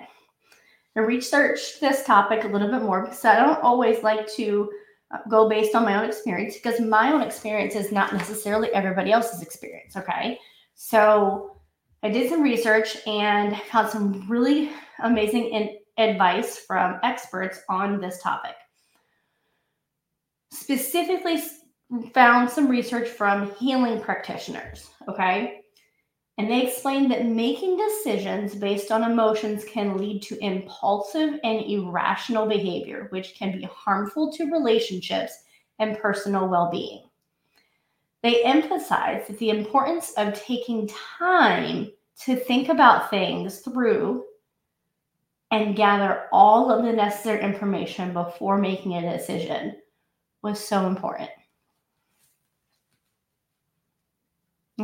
I 0.98 1.00
researched 1.00 1.80
this 1.80 2.04
topic 2.04 2.44
a 2.44 2.48
little 2.50 2.70
bit 2.70 2.82
more 2.82 3.04
because 3.04 3.24
I 3.24 3.38
don't 3.38 3.63
always 3.63 4.04
like 4.04 4.30
to 4.34 4.70
uh, 5.10 5.20
go 5.30 5.48
based 5.48 5.74
on 5.74 5.86
my 5.86 5.98
own 5.98 6.04
experience 6.04 6.56
because 6.56 6.82
my 6.82 7.13
own 7.13 7.22
experience 7.22 7.75
is 7.75 7.90
not 7.90 8.12
necessarily 8.12 8.68
everybody 8.74 9.13
else's 9.13 9.42
experience. 9.42 9.96
Okay. 9.96 10.38
So 10.75 11.62
I 12.04 12.10
did 12.10 12.30
some 12.30 12.42
research 12.42 12.98
and 13.08 13.56
found 13.72 13.90
some 13.90 14.30
really 14.30 14.72
amazing 15.01 15.46
in- 15.46 15.78
advice 15.98 16.58
from 16.58 17.00
experts 17.04 17.62
on 17.70 18.01
this 18.01 18.22
topic. 18.22 18.56
Specifically, 20.51 21.42
found 22.13 22.50
some 22.50 22.68
research 22.68 23.08
from 23.08 23.50
healing 23.56 24.01
practitioners. 24.01 24.90
Okay. 25.08 25.61
And 26.38 26.50
they 26.50 26.66
explained 26.66 27.12
that 27.12 27.26
making 27.26 27.78
decisions 27.78 28.56
based 28.56 28.92
on 28.92 29.04
emotions 29.04 29.64
can 29.66 29.98
lead 29.98 30.22
to 30.24 30.44
impulsive 30.44 31.40
and 31.44 31.66
irrational 31.66 32.48
behavior, 32.48 33.08
which 33.10 33.36
can 33.36 33.52
be 33.52 33.64
harmful 33.64 34.32
to 34.34 34.52
relationships 34.52 35.34
and 35.80 36.00
personal 36.00 36.48
well 36.48 36.72
being. 36.72 37.04
They 38.24 38.44
emphasize 38.44 39.28
that 39.28 39.40
the 39.40 39.50
importance 39.50 40.14
of 40.18 40.34
taking 40.34 40.88
time 40.88 41.92
to 42.24 42.36
think 42.36 42.70
about 42.70 43.10
things 43.10 43.60
through 43.60 44.26
and 45.50 45.76
gather 45.76 46.28
all 46.32 46.72
of 46.72 46.86
the 46.86 46.94
necessary 46.94 47.44
information 47.44 48.14
before 48.14 48.58
making 48.58 48.94
a 48.94 49.18
decision 49.18 49.76
was 50.44 50.60
so 50.60 50.88
important. 50.88 51.30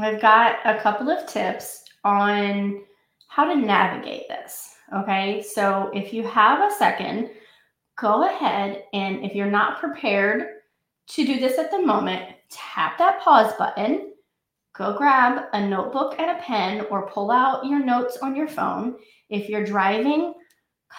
I've 0.04 0.22
got 0.22 0.58
a 0.66 0.80
couple 0.80 1.10
of 1.10 1.28
tips 1.28 1.84
on 2.04 2.84
how 3.28 3.46
to 3.46 3.56
navigate 3.56 4.28
this. 4.28 4.76
Okay, 4.94 5.42
so 5.42 5.92
if 5.94 6.14
you 6.14 6.24
have 6.24 6.60
a 6.60 6.74
second, 6.76 7.30
go 7.98 8.28
ahead 8.28 8.84
and 8.94 9.24
if 9.24 9.36
you're 9.36 9.52
not 9.52 9.80
prepared 9.80 10.48
to 11.08 11.26
do 11.26 11.40
this 11.40 11.58
at 11.58 11.72
the 11.72 11.86
moment, 11.86 12.24
tap 12.50 12.98
that 12.98 13.20
pause 13.22 13.54
button, 13.58 14.14
go 14.76 14.98
grab 14.98 15.46
a 15.54 15.68
notebook 15.68 16.16
and 16.20 16.32
a 16.32 16.42
pen, 16.42 16.86
or 16.90 17.10
pull 17.10 17.32
out 17.32 17.66
your 17.66 17.84
notes 17.84 18.18
on 18.22 18.36
your 18.36 18.48
phone. 18.48 18.96
If 19.30 19.50
you're 19.50 19.66
driving, 19.66 20.34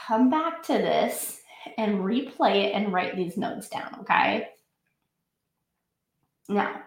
come 0.06 0.30
back 0.30 0.62
to 0.64 0.74
this 0.74 1.40
and 1.76 1.98
replay 1.98 2.64
it 2.64 2.72
and 2.74 2.92
write 2.92 3.16
these 3.16 3.36
notes 3.36 3.68
down, 3.68 3.96
okay? 4.00 4.48
Now, 6.48 6.82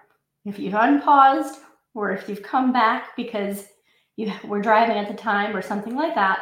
if 0.46 0.58
you've 0.58 0.74
unpaused 0.74 1.60
or 1.94 2.12
if 2.12 2.28
you've 2.28 2.44
come 2.44 2.72
back 2.72 3.16
because 3.16 3.68
you 4.16 4.32
were 4.46 4.62
driving 4.62 4.98
at 4.98 5.08
the 5.08 5.14
time 5.14 5.56
or 5.56 5.62
something 5.62 5.96
like 5.96 6.16
that, 6.16 6.40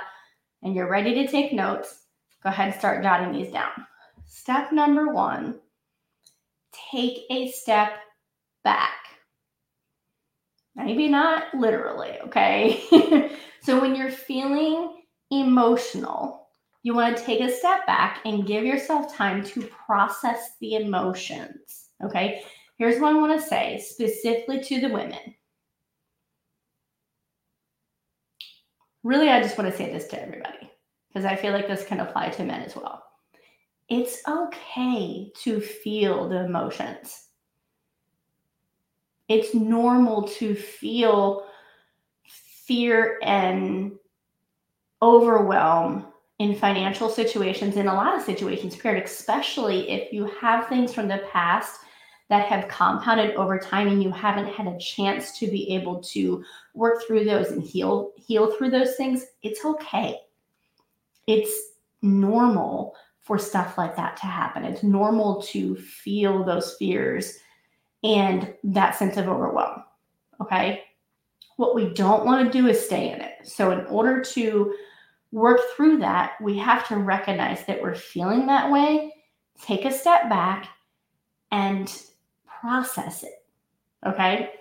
and 0.63 0.75
you're 0.75 0.89
ready 0.89 1.13
to 1.13 1.27
take 1.27 1.53
notes, 1.53 2.05
go 2.43 2.49
ahead 2.49 2.69
and 2.69 2.79
start 2.79 3.03
jotting 3.03 3.31
these 3.31 3.51
down. 3.51 3.71
Step 4.25 4.71
number 4.71 5.13
one 5.13 5.59
take 6.91 7.23
a 7.29 7.51
step 7.51 7.93
back. 8.63 8.93
Maybe 10.75 11.07
not 11.07 11.53
literally, 11.53 12.17
okay? 12.25 13.31
so 13.61 13.79
when 13.81 13.95
you're 13.95 14.11
feeling 14.11 15.01
emotional, 15.31 16.47
you 16.83 16.93
want 16.93 17.17
to 17.17 17.23
take 17.23 17.41
a 17.41 17.51
step 17.51 17.85
back 17.85 18.21
and 18.25 18.47
give 18.47 18.63
yourself 18.63 19.13
time 19.13 19.43
to 19.43 19.61
process 19.63 20.51
the 20.61 20.75
emotions, 20.75 21.89
okay? 22.03 22.43
Here's 22.77 23.01
what 23.01 23.13
I 23.13 23.19
want 23.19 23.39
to 23.39 23.45
say 23.45 23.83
specifically 23.85 24.61
to 24.63 24.79
the 24.79 24.89
women 24.89 25.35
really, 29.09 29.29
I 29.29 29.41
just 29.41 29.57
want 29.57 29.69
to 29.71 29.75
say 29.75 29.91
this 29.91 30.07
to 30.09 30.21
everybody 30.21 30.71
because 31.07 31.25
I 31.25 31.35
feel 31.35 31.51
like 31.51 31.67
this 31.67 31.83
can 31.83 31.99
apply 31.99 32.29
to 32.29 32.43
men 32.43 32.61
as 32.61 32.75
well. 32.75 33.03
It's 33.89 34.21
okay 34.27 35.31
to 35.41 35.59
feel 35.59 36.29
the 36.29 36.45
emotions. 36.45 37.25
It's 39.27 39.55
normal 39.55 40.27
to 40.27 40.53
feel 40.53 41.45
fear 42.67 43.19
and 43.23 43.93
overwhelm 45.01 46.05
in 46.37 46.55
financial 46.55 47.09
situations, 47.09 47.77
in 47.77 47.87
a 47.87 47.93
lot 47.93 48.15
of 48.15 48.21
situations, 48.21 48.75
period, 48.75 49.05
especially 49.05 49.89
if 49.89 50.13
you 50.13 50.25
have 50.39 50.67
things 50.67 50.93
from 50.93 51.07
the 51.07 51.23
past 51.31 51.79
that 52.29 52.47
have 52.47 52.67
compounded 52.67 53.35
over 53.35 53.57
time 53.57 53.87
and 53.87 54.03
you 54.03 54.11
haven't 54.11 54.47
had 54.47 54.67
a 54.67 54.77
chance 54.77 55.37
to 55.39 55.47
be 55.47 55.73
able 55.73 55.99
to 56.01 56.43
work 56.73 57.03
through 57.05 57.25
those 57.25 57.49
and 57.49 57.63
heal 57.63 58.11
heal 58.15 58.51
through 58.51 58.69
those 58.69 58.95
things 58.95 59.25
it's 59.43 59.65
okay 59.65 60.17
it's 61.27 61.73
normal 62.01 62.95
for 63.29 63.37
stuff 63.37 63.77
like 63.77 63.95
that 63.95 64.17
to 64.17 64.25
happen. 64.25 64.63
It's 64.63 64.81
normal 64.81 65.39
to 65.43 65.75
feel 65.75 66.43
those 66.43 66.75
fears 66.79 67.37
and 68.03 68.51
that 68.63 68.95
sense 68.97 69.17
of 69.17 69.27
overwhelm. 69.27 69.83
Okay. 70.41 70.83
What 71.57 71.75
we 71.75 71.93
don't 71.93 72.25
want 72.25 72.51
to 72.51 72.57
do 72.57 72.67
is 72.67 72.83
stay 72.83 73.11
in 73.11 73.21
it. 73.21 73.33
So, 73.43 73.69
in 73.69 73.85
order 73.85 74.23
to 74.23 74.73
work 75.31 75.59
through 75.75 75.97
that, 75.97 76.41
we 76.41 76.57
have 76.57 76.87
to 76.87 76.95
recognize 76.97 77.63
that 77.65 77.79
we're 77.79 77.93
feeling 77.93 78.47
that 78.47 78.71
way, 78.71 79.13
take 79.61 79.85
a 79.85 79.91
step 79.91 80.27
back, 80.27 80.67
and 81.51 82.01
process 82.59 83.23
it. 83.23 83.43
Okay. 84.05 84.51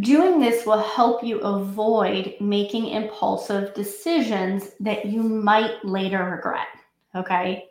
Doing 0.00 0.40
this 0.40 0.66
will 0.66 0.82
help 0.82 1.24
you 1.24 1.38
avoid 1.40 2.34
making 2.40 2.88
impulsive 2.88 3.72
decisions 3.74 4.70
that 4.80 5.06
you 5.06 5.22
might 5.22 5.84
later 5.84 6.22
regret. 6.24 6.66
Okay. 7.14 7.64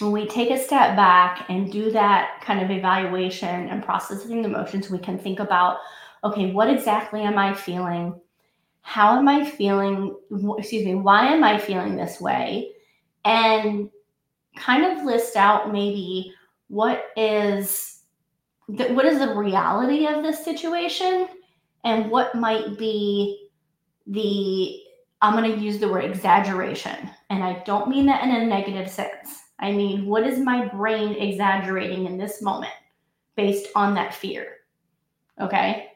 When 0.00 0.12
we 0.12 0.26
take 0.26 0.50
a 0.50 0.58
step 0.58 0.96
back 0.96 1.46
and 1.48 1.72
do 1.72 1.90
that 1.92 2.42
kind 2.42 2.60
of 2.60 2.70
evaluation 2.70 3.68
and 3.68 3.82
processing 3.82 4.42
the 4.42 4.48
emotions, 4.48 4.90
we 4.90 4.98
can 4.98 5.18
think 5.18 5.40
about 5.40 5.78
okay, 6.24 6.52
what 6.52 6.70
exactly 6.70 7.20
am 7.20 7.36
I 7.38 7.54
feeling? 7.54 8.18
How 8.80 9.18
am 9.18 9.28
I 9.28 9.44
feeling? 9.44 10.16
Excuse 10.58 10.84
me, 10.84 10.94
why 10.94 11.26
am 11.26 11.44
I 11.44 11.58
feeling 11.58 11.96
this 11.96 12.20
way? 12.20 12.73
And 13.24 13.90
kind 14.56 14.84
of 14.84 15.04
list 15.04 15.36
out 15.36 15.72
maybe 15.72 16.32
what 16.68 17.06
is 17.16 18.02
the, 18.68 18.84
what 18.94 19.04
is 19.04 19.18
the 19.18 19.34
reality 19.34 20.06
of 20.06 20.22
this 20.22 20.44
situation 20.44 21.28
and 21.84 22.10
what 22.10 22.34
might 22.34 22.78
be 22.78 23.48
the 24.06 24.80
I'm 25.22 25.34
going 25.34 25.50
to 25.54 25.60
use 25.60 25.78
the 25.78 25.88
word 25.88 26.04
exaggeration 26.04 27.10
and 27.30 27.42
I 27.42 27.62
don't 27.64 27.88
mean 27.88 28.06
that 28.06 28.22
in 28.24 28.30
a 28.30 28.46
negative 28.46 28.90
sense. 28.90 29.40
I 29.58 29.72
mean, 29.72 30.06
what 30.06 30.26
is 30.26 30.38
my 30.38 30.68
brain 30.68 31.14
exaggerating 31.14 32.06
in 32.06 32.18
this 32.18 32.42
moment 32.42 32.72
based 33.36 33.68
on 33.74 33.94
that 33.94 34.14
fear? 34.14 34.48
Okay. 35.40 35.88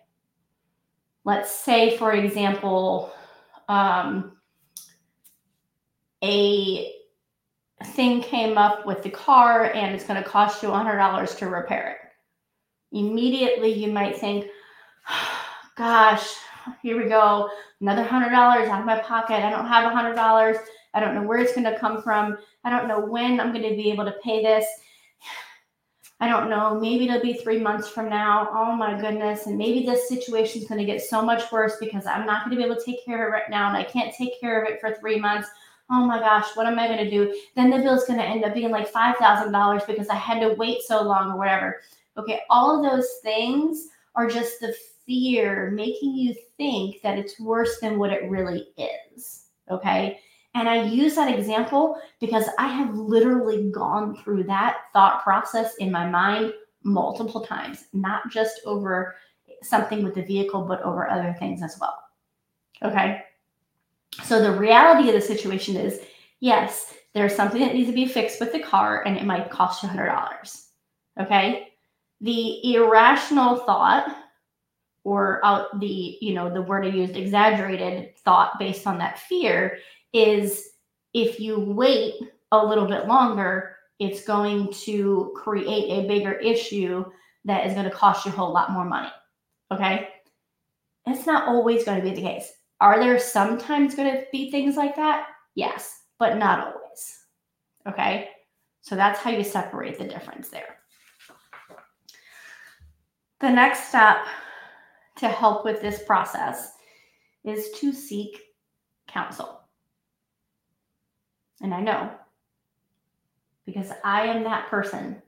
Let's 1.24 1.52
say, 1.52 1.96
for 1.98 2.12
example, 2.12 3.12
um, 3.68 4.38
a 6.24 6.92
thing 7.84 8.22
came 8.22 8.58
up 8.58 8.86
with 8.86 9.02
the 9.02 9.10
car 9.10 9.72
and 9.72 9.94
it's 9.94 10.04
going 10.04 10.22
to 10.22 10.28
cost 10.28 10.62
you 10.62 10.68
$100 10.68 11.38
to 11.38 11.46
repair 11.48 11.92
it. 11.92 12.96
Immediately, 12.96 13.72
you 13.72 13.92
might 13.92 14.16
think, 14.16 14.46
gosh, 15.76 16.34
here 16.82 17.02
we 17.02 17.08
go, 17.08 17.48
another 17.80 18.04
$100 18.04 18.32
out 18.32 18.80
of 18.80 18.86
my 18.86 18.98
pocket. 18.98 19.44
I 19.44 19.50
don't 19.50 19.66
have 19.66 19.92
$100. 19.92 20.58
I 20.94 21.00
don't 21.00 21.14
know 21.14 21.22
where 21.22 21.38
it's 21.38 21.54
going 21.54 21.70
to 21.70 21.78
come 21.78 22.02
from. 22.02 22.36
I 22.64 22.70
don't 22.70 22.88
know 22.88 23.00
when 23.00 23.40
I'm 23.40 23.52
going 23.52 23.68
to 23.68 23.76
be 23.76 23.90
able 23.90 24.04
to 24.04 24.14
pay 24.24 24.42
this. 24.42 24.66
I 26.20 26.28
don't 26.28 26.50
know. 26.50 26.80
Maybe 26.80 27.04
it'll 27.06 27.22
be 27.22 27.34
three 27.34 27.60
months 27.60 27.88
from 27.88 28.08
now. 28.08 28.48
Oh 28.50 28.74
my 28.74 29.00
goodness. 29.00 29.46
And 29.46 29.56
maybe 29.56 29.86
this 29.86 30.08
situation 30.08 30.62
is 30.62 30.68
going 30.68 30.80
to 30.80 30.84
get 30.84 31.00
so 31.00 31.22
much 31.22 31.52
worse 31.52 31.76
because 31.78 32.06
I'm 32.06 32.26
not 32.26 32.44
going 32.44 32.56
to 32.56 32.60
be 32.60 32.64
able 32.64 32.80
to 32.80 32.84
take 32.84 33.04
care 33.04 33.28
of 33.28 33.32
it 33.32 33.36
right 33.36 33.50
now 33.50 33.68
and 33.68 33.76
I 33.76 33.84
can't 33.84 34.12
take 34.12 34.40
care 34.40 34.60
of 34.60 34.68
it 34.68 34.80
for 34.80 34.94
three 34.94 35.20
months 35.20 35.48
oh 35.90 36.04
my 36.04 36.18
gosh, 36.18 36.54
what 36.54 36.66
am 36.66 36.78
I 36.78 36.86
going 36.86 37.04
to 37.04 37.10
do? 37.10 37.38
Then 37.56 37.70
the 37.70 37.78
bill's 37.78 38.04
going 38.04 38.18
to 38.18 38.24
end 38.24 38.44
up 38.44 38.54
being 38.54 38.70
like 38.70 38.92
$5,000 38.92 39.86
because 39.86 40.08
I 40.08 40.16
had 40.16 40.40
to 40.40 40.54
wait 40.54 40.82
so 40.82 41.02
long 41.02 41.32
or 41.32 41.38
whatever. 41.38 41.80
Okay, 42.16 42.40
all 42.50 42.76
of 42.76 42.90
those 42.90 43.08
things 43.22 43.88
are 44.14 44.28
just 44.28 44.60
the 44.60 44.74
fear 45.06 45.70
making 45.70 46.14
you 46.14 46.34
think 46.56 47.00
that 47.02 47.18
it's 47.18 47.40
worse 47.40 47.80
than 47.80 47.98
what 47.98 48.12
it 48.12 48.28
really 48.28 48.68
is. 49.14 49.46
Okay. 49.70 50.20
And 50.54 50.68
I 50.68 50.82
use 50.82 51.14
that 51.14 51.32
example 51.32 52.00
because 52.20 52.46
I 52.58 52.66
have 52.68 52.94
literally 52.94 53.70
gone 53.70 54.16
through 54.16 54.44
that 54.44 54.78
thought 54.92 55.22
process 55.22 55.76
in 55.76 55.92
my 55.92 56.08
mind 56.08 56.52
multiple 56.82 57.44
times, 57.44 57.84
not 57.92 58.30
just 58.30 58.60
over 58.64 59.14
something 59.62 60.02
with 60.02 60.14
the 60.14 60.22
vehicle, 60.22 60.62
but 60.62 60.82
over 60.82 61.08
other 61.08 61.34
things 61.38 61.62
as 61.62 61.78
well. 61.80 62.02
Okay. 62.82 63.22
So 64.24 64.42
the 64.42 64.52
reality 64.52 65.08
of 65.08 65.14
the 65.14 65.20
situation 65.20 65.76
is 65.76 66.00
yes, 66.40 66.94
there's 67.14 67.34
something 67.34 67.60
that 67.60 67.74
needs 67.74 67.88
to 67.88 67.94
be 67.94 68.06
fixed 68.06 68.40
with 68.40 68.52
the 68.52 68.60
car 68.60 69.02
and 69.04 69.16
it 69.16 69.24
might 69.24 69.50
cost 69.50 69.82
you 69.82 69.88
$100. 69.88 70.64
Okay. 71.20 71.68
The 72.20 72.74
irrational 72.74 73.56
thought 73.56 74.14
or 75.04 75.40
uh, 75.44 75.64
the, 75.78 76.18
you 76.20 76.34
know, 76.34 76.52
the 76.52 76.62
word 76.62 76.84
I 76.84 76.90
used, 76.90 77.16
exaggerated 77.16 78.16
thought 78.18 78.58
based 78.58 78.86
on 78.86 78.98
that 78.98 79.18
fear 79.18 79.78
is 80.12 80.70
if 81.14 81.40
you 81.40 81.58
wait 81.58 82.14
a 82.52 82.64
little 82.64 82.86
bit 82.86 83.06
longer, 83.06 83.76
it's 83.98 84.24
going 84.24 84.72
to 84.72 85.32
create 85.36 85.90
a 85.90 86.06
bigger 86.06 86.32
issue 86.34 87.04
that 87.44 87.66
is 87.66 87.72
going 87.72 87.84
to 87.84 87.90
cost 87.90 88.26
you 88.26 88.32
a 88.32 88.34
whole 88.34 88.52
lot 88.52 88.70
more 88.70 88.84
money. 88.84 89.08
Okay. 89.72 90.08
It's 91.06 91.26
not 91.26 91.48
always 91.48 91.84
going 91.84 91.98
to 91.98 92.08
be 92.08 92.14
the 92.14 92.22
case. 92.22 92.52
Are 92.80 92.98
there 93.00 93.18
sometimes 93.18 93.94
going 93.94 94.12
to 94.12 94.24
be 94.30 94.50
things 94.50 94.76
like 94.76 94.94
that? 94.96 95.28
Yes, 95.54 96.02
but 96.18 96.36
not 96.36 96.60
always. 96.60 97.24
Okay. 97.86 98.30
So 98.82 98.94
that's 98.96 99.20
how 99.20 99.30
you 99.30 99.44
separate 99.44 99.98
the 99.98 100.04
difference 100.04 100.48
there. 100.48 100.76
The 103.40 103.50
next 103.50 103.88
step 103.88 104.26
to 105.16 105.28
help 105.28 105.64
with 105.64 105.80
this 105.80 106.02
process 106.04 106.72
is 107.44 107.70
to 107.78 107.92
seek 107.92 108.40
counsel. 109.06 109.60
And 111.60 111.74
I 111.74 111.80
know 111.80 112.10
because 113.68 113.92
I 114.02 114.22
am 114.22 114.44
that 114.44 114.70
person. 114.70 115.20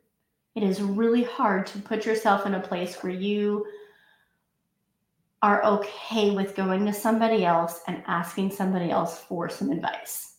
It 0.55 0.63
is 0.63 0.81
really 0.81 1.25
hard 1.25 1.67
to 1.67 1.79
put 1.79 2.07
yourself 2.07 2.47
in 2.47 2.55
a 2.55 2.61
place 2.61 3.03
where 3.03 3.13
you 3.13 3.67
are 5.43 5.65
okay 5.65 6.31
with 6.31 6.55
going 6.55 6.85
to 6.87 6.93
somebody 6.93 7.45
else 7.45 7.81
and 7.87 8.03
asking 8.07 8.51
somebody 8.51 8.91
else 8.91 9.21
for 9.21 9.49
some 9.49 9.71
advice 9.71 10.35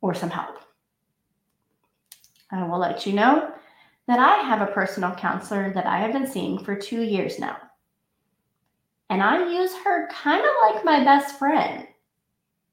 or 0.00 0.14
some 0.14 0.30
help. 0.30 0.58
I 2.50 2.66
will 2.66 2.78
let 2.78 3.06
you 3.06 3.12
know 3.12 3.50
that 4.06 4.18
I 4.18 4.36
have 4.48 4.62
a 4.62 4.72
personal 4.72 5.14
counselor 5.14 5.72
that 5.74 5.86
I 5.86 5.98
have 5.98 6.12
been 6.12 6.26
seeing 6.26 6.58
for 6.58 6.76
two 6.76 7.02
years 7.02 7.38
now. 7.38 7.56
And 9.10 9.22
I 9.22 9.50
use 9.50 9.74
her 9.84 10.08
kind 10.08 10.42
of 10.42 10.74
like 10.74 10.84
my 10.84 11.04
best 11.04 11.38
friend. 11.38 11.86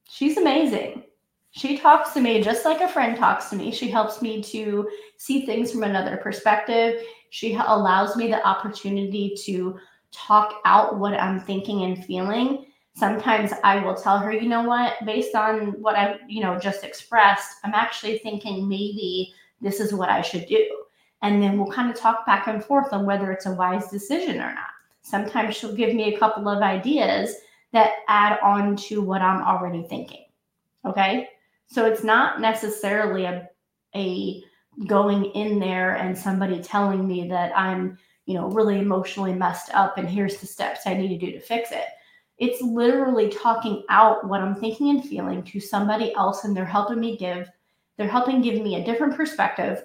She's 0.09 0.37
amazing. 0.37 1.03
She 1.51 1.77
talks 1.77 2.11
to 2.13 2.21
me 2.21 2.41
just 2.41 2.65
like 2.65 2.81
a 2.81 2.87
friend 2.87 3.15
talks 3.15 3.49
to 3.49 3.55
me. 3.55 3.71
She 3.71 3.89
helps 3.89 4.21
me 4.21 4.41
to 4.43 4.89
see 5.17 5.45
things 5.45 5.71
from 5.71 5.83
another 5.83 6.17
perspective. 6.17 7.01
She 7.29 7.53
allows 7.55 8.15
me 8.15 8.27
the 8.27 8.45
opportunity 8.45 9.35
to 9.45 9.77
talk 10.13 10.61
out 10.65 10.99
what 10.99 11.19
I'm 11.19 11.39
thinking 11.39 11.83
and 11.83 12.05
feeling, 12.05 12.65
sometimes 12.95 13.51
I 13.63 13.83
will 13.83 13.95
tell 13.95 14.19
her, 14.19 14.31
you 14.31 14.47
know 14.47 14.63
what, 14.63 14.93
based 15.05 15.35
on 15.35 15.81
what 15.81 15.95
I, 15.95 16.17
you 16.27 16.41
know, 16.41 16.59
just 16.59 16.83
expressed, 16.83 17.57
I'm 17.63 17.73
actually 17.73 18.19
thinking 18.19 18.69
maybe 18.69 19.33
this 19.61 19.79
is 19.79 19.93
what 19.93 20.09
I 20.09 20.21
should 20.21 20.45
do. 20.45 20.65
And 21.21 21.41
then 21.41 21.57
we'll 21.57 21.71
kind 21.71 21.89
of 21.89 21.97
talk 21.97 22.25
back 22.25 22.47
and 22.47 22.63
forth 22.63 22.91
on 22.93 23.05
whether 23.05 23.31
it's 23.31 23.45
a 23.45 23.53
wise 23.53 23.89
decision 23.89 24.37
or 24.37 24.53
not. 24.53 24.69
Sometimes 25.01 25.55
she'll 25.55 25.75
give 25.75 25.95
me 25.95 26.13
a 26.13 26.19
couple 26.19 26.47
of 26.47 26.61
ideas 26.61 27.35
that 27.71 27.93
add 28.07 28.39
on 28.43 28.75
to 28.75 29.01
what 29.01 29.21
I'm 29.21 29.41
already 29.41 29.83
thinking. 29.83 30.25
Okay. 30.85 31.29
So 31.67 31.85
it's 31.85 32.03
not 32.03 32.39
necessarily 32.39 33.25
a, 33.25 33.49
a 33.95 34.43
going 34.85 35.25
in 35.25 35.59
there 35.59 35.95
and 35.95 36.17
somebody 36.17 36.61
telling 36.61 37.07
me 37.07 37.27
that 37.29 37.57
I'm 37.57 37.97
you 38.25 38.33
know, 38.33 38.47
really 38.47 38.79
emotionally 38.79 39.33
messed 39.33 39.73
up 39.73 39.97
and 39.97 40.09
here's 40.09 40.37
the 40.37 40.47
steps 40.47 40.81
I 40.85 40.93
need 40.93 41.19
to 41.19 41.25
do 41.25 41.31
to 41.31 41.39
fix 41.39 41.71
it. 41.71 41.85
It's 42.37 42.61
literally 42.61 43.29
talking 43.29 43.83
out 43.89 44.27
what 44.27 44.41
I'm 44.41 44.55
thinking 44.55 44.89
and 44.89 45.03
feeling 45.03 45.43
to 45.43 45.59
somebody 45.59 46.13
else 46.15 46.45
and 46.45 46.55
they're 46.55 46.65
helping 46.65 46.99
me 46.99 47.17
give 47.17 47.49
they're 47.97 48.07
helping 48.07 48.41
give 48.41 48.61
me 48.61 48.75
a 48.75 48.85
different 48.85 49.15
perspective 49.15 49.83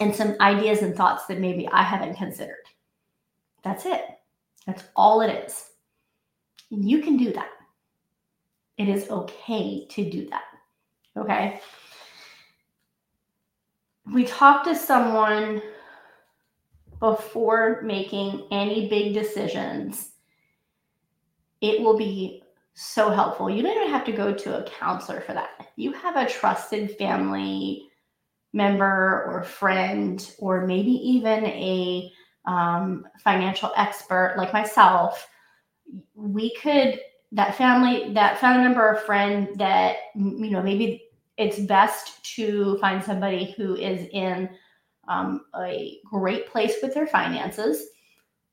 and 0.00 0.14
some 0.14 0.36
ideas 0.40 0.82
and 0.82 0.94
thoughts 0.94 1.26
that 1.26 1.40
maybe 1.40 1.68
I 1.68 1.82
haven't 1.82 2.16
considered. 2.16 2.64
That's 3.62 3.84
it. 3.86 4.02
That's 4.66 4.84
all 4.94 5.20
it 5.20 5.44
is. 5.44 5.70
You 6.70 7.00
can 7.00 7.16
do 7.16 7.32
that. 7.32 7.50
It 8.78 8.88
is 8.88 9.10
okay 9.10 9.86
to 9.86 10.10
do 10.10 10.28
that. 10.30 10.44
Okay. 11.16 11.60
We 14.12 14.24
talk 14.24 14.64
to 14.64 14.74
someone 14.74 15.62
before 17.04 17.82
making 17.82 18.46
any 18.50 18.88
big 18.88 19.12
decisions, 19.12 20.12
it 21.60 21.82
will 21.82 21.98
be 21.98 22.42
so 22.72 23.10
helpful. 23.10 23.50
You 23.50 23.62
don't 23.62 23.76
even 23.76 23.90
have 23.90 24.06
to 24.06 24.12
go 24.12 24.32
to 24.32 24.58
a 24.58 24.70
counselor 24.70 25.20
for 25.20 25.34
that. 25.34 25.50
You 25.76 25.92
have 25.92 26.16
a 26.16 26.26
trusted 26.26 26.96
family 26.96 27.88
member 28.54 29.24
or 29.28 29.42
friend, 29.44 30.34
or 30.38 30.66
maybe 30.66 30.92
even 30.92 31.44
a 31.44 32.10
um, 32.46 33.06
financial 33.18 33.72
expert 33.76 34.36
like 34.38 34.54
myself. 34.54 35.28
we 36.14 36.54
could 36.54 37.00
that 37.32 37.54
family 37.56 38.14
that 38.14 38.38
family 38.38 38.62
member 38.62 38.88
or 38.88 38.96
friend 38.96 39.48
that 39.56 39.96
you 40.14 40.50
know 40.50 40.62
maybe 40.62 41.02
it's 41.36 41.58
best 41.58 42.24
to 42.36 42.78
find 42.78 43.02
somebody 43.02 43.52
who 43.56 43.74
is 43.76 44.08
in 44.12 44.48
um, 45.08 45.44
a 45.58 45.98
great 46.04 46.48
place 46.48 46.76
with 46.82 46.94
their 46.94 47.06
finances 47.06 47.86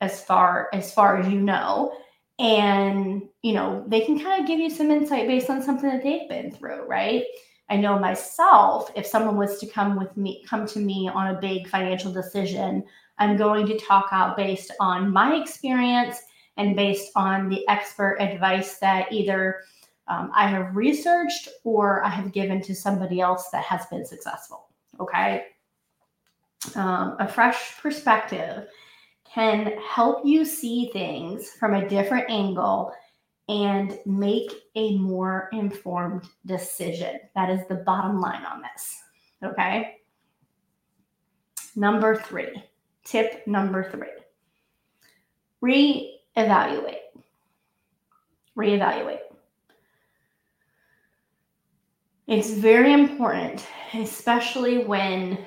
as 0.01 0.23
far 0.23 0.69
as 0.73 0.93
far 0.93 1.17
as 1.17 1.27
you 1.27 1.39
know. 1.39 1.93
And 2.39 3.23
you 3.43 3.53
know 3.53 3.83
they 3.87 4.01
can 4.01 4.19
kind 4.19 4.41
of 4.41 4.47
give 4.47 4.59
you 4.59 4.69
some 4.69 4.91
insight 4.91 5.27
based 5.27 5.49
on 5.49 5.61
something 5.61 5.89
that 5.89 6.03
they've 6.03 6.29
been 6.29 6.51
through 6.51 6.87
right? 6.87 7.23
I 7.71 7.77
know 7.77 7.97
myself 7.97 8.91
if 8.95 9.07
someone 9.07 9.37
was 9.37 9.57
to 9.59 9.65
come 9.65 9.97
with 9.97 10.15
me 10.17 10.43
come 10.45 10.67
to 10.67 10.79
me 10.79 11.09
on 11.11 11.33
a 11.33 11.39
big 11.39 11.69
financial 11.69 12.11
decision 12.11 12.83
i'm 13.17 13.37
going 13.37 13.65
to 13.65 13.79
talk 13.79 14.09
out 14.11 14.35
based 14.35 14.73
on 14.81 15.09
my 15.09 15.35
experience 15.35 16.17
and 16.57 16.75
based 16.75 17.11
on 17.15 17.47
the 17.47 17.65
expert 17.69 18.17
advice 18.19 18.77
that 18.79 19.09
either 19.09 19.61
um, 20.09 20.31
i 20.35 20.45
have 20.47 20.75
researched 20.75 21.47
or 21.63 22.03
i 22.03 22.09
have 22.09 22.33
given 22.33 22.61
to 22.61 22.75
somebody 22.75 23.21
else 23.21 23.49
that 23.51 23.63
has 23.63 23.85
been 23.85 24.05
successful 24.05 24.67
okay 24.99 25.45
um, 26.75 27.15
a 27.19 27.27
fresh 27.27 27.79
perspective 27.81 28.67
can 29.33 29.73
help 29.77 30.25
you 30.25 30.45
see 30.45 30.89
things 30.91 31.51
from 31.51 31.73
a 31.73 31.87
different 31.87 32.29
angle 32.29 32.93
and 33.49 33.97
make 34.05 34.51
a 34.75 34.97
more 34.97 35.49
informed 35.53 36.23
decision. 36.45 37.19
That 37.35 37.49
is 37.49 37.61
the 37.67 37.75
bottom 37.75 38.19
line 38.19 38.45
on 38.45 38.61
this. 38.61 38.97
Okay. 39.43 39.97
Number 41.75 42.15
three, 42.15 42.63
tip 43.03 43.45
number 43.47 43.89
three 43.89 44.09
reevaluate. 45.63 46.97
Reevaluate. 48.57 49.19
It's 52.27 52.51
very 52.51 52.93
important, 52.93 53.65
especially 53.93 54.85
when 54.85 55.37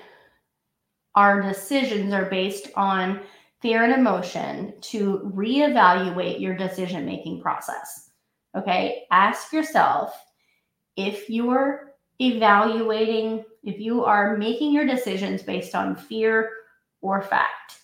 our 1.14 1.40
decisions 1.40 2.12
are 2.12 2.26
based 2.26 2.68
on 2.74 3.20
fear 3.60 3.84
and 3.84 3.92
emotion 3.92 4.74
to 4.80 5.30
reevaluate 5.34 6.40
your 6.40 6.56
decision 6.56 7.06
making 7.06 7.40
process. 7.40 8.10
Okay, 8.56 9.04
ask 9.10 9.52
yourself 9.52 10.14
if 10.96 11.28
you're 11.28 11.94
evaluating, 12.20 13.44
if 13.62 13.80
you 13.80 14.04
are 14.04 14.36
making 14.36 14.72
your 14.72 14.86
decisions 14.86 15.42
based 15.42 15.74
on 15.74 15.96
fear 15.96 16.50
or 17.00 17.22
fact, 17.22 17.80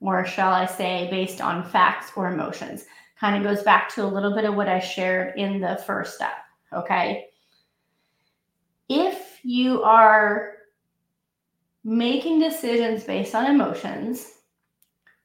or 0.00 0.24
shall 0.24 0.52
I 0.52 0.66
say, 0.66 1.08
based 1.10 1.40
on 1.40 1.68
facts 1.68 2.12
or 2.16 2.32
emotions. 2.32 2.86
Kind 3.18 3.36
of 3.36 3.44
goes 3.44 3.62
back 3.62 3.88
to 3.94 4.04
a 4.04 4.06
little 4.06 4.34
bit 4.34 4.44
of 4.44 4.56
what 4.56 4.68
I 4.68 4.80
shared 4.80 5.38
in 5.38 5.60
the 5.60 5.80
first 5.86 6.16
step. 6.16 6.32
Okay. 6.72 7.26
If 8.88 9.38
you 9.44 9.82
are 9.82 10.54
making 11.84 12.40
decisions 12.40 13.04
based 13.04 13.34
on 13.34 13.46
emotions, 13.46 14.26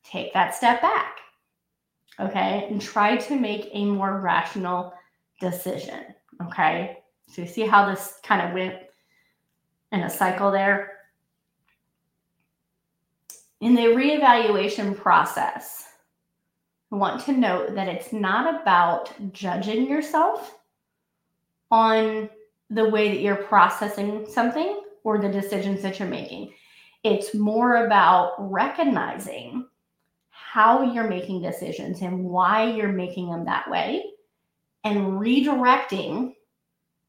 take 0.03 0.33
that 0.33 0.55
step 0.55 0.81
back. 0.81 1.17
Okay. 2.19 2.67
And 2.69 2.81
try 2.81 3.17
to 3.17 3.35
make 3.35 3.69
a 3.73 3.85
more 3.85 4.19
rational 4.19 4.93
decision. 5.39 6.05
Okay. 6.47 6.97
So 7.27 7.43
you 7.43 7.47
see 7.47 7.67
how 7.67 7.87
this 7.87 8.19
kind 8.23 8.41
of 8.41 8.53
went 8.53 8.75
in 9.91 10.01
a 10.01 10.09
cycle 10.09 10.51
there? 10.51 10.93
In 13.61 13.75
the 13.75 13.83
reevaluation 13.83 14.95
process, 14.95 15.85
I 16.91 16.95
want 16.95 17.23
to 17.25 17.31
note 17.31 17.75
that 17.75 17.87
it's 17.87 18.13
not 18.13 18.61
about 18.61 19.11
judging 19.33 19.89
yourself 19.89 20.57
on 21.69 22.29
the 22.69 22.89
way 22.89 23.09
that 23.09 23.21
you're 23.21 23.35
processing 23.35 24.25
something 24.29 24.81
or 25.07 25.17
the 25.17 25.29
decisions 25.29 25.81
that 25.81 25.99
you're 25.99 26.07
making. 26.09 26.53
It's 27.05 27.33
more 27.33 27.85
about 27.85 28.33
recognizing 28.37 29.65
how 30.31 30.81
you're 30.81 31.07
making 31.07 31.41
decisions 31.41 32.01
and 32.01 32.25
why 32.25 32.69
you're 32.69 32.91
making 32.91 33.31
them 33.31 33.45
that 33.45 33.71
way 33.71 34.03
and 34.83 34.97
redirecting 35.13 36.33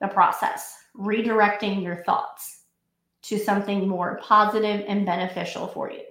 the 0.00 0.06
process, 0.06 0.76
redirecting 0.96 1.82
your 1.82 2.04
thoughts 2.04 2.62
to 3.22 3.36
something 3.36 3.88
more 3.88 4.20
positive 4.22 4.84
and 4.86 5.04
beneficial 5.04 5.66
for 5.66 5.90
you. 5.90 6.04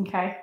Okay. 0.00 0.36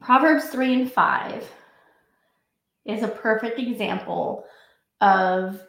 Proverbs 0.00 0.46
3 0.46 0.80
and 0.80 0.92
5 0.92 1.57
is 2.88 3.02
a 3.02 3.08
perfect 3.08 3.60
example 3.60 4.44
of 5.00 5.62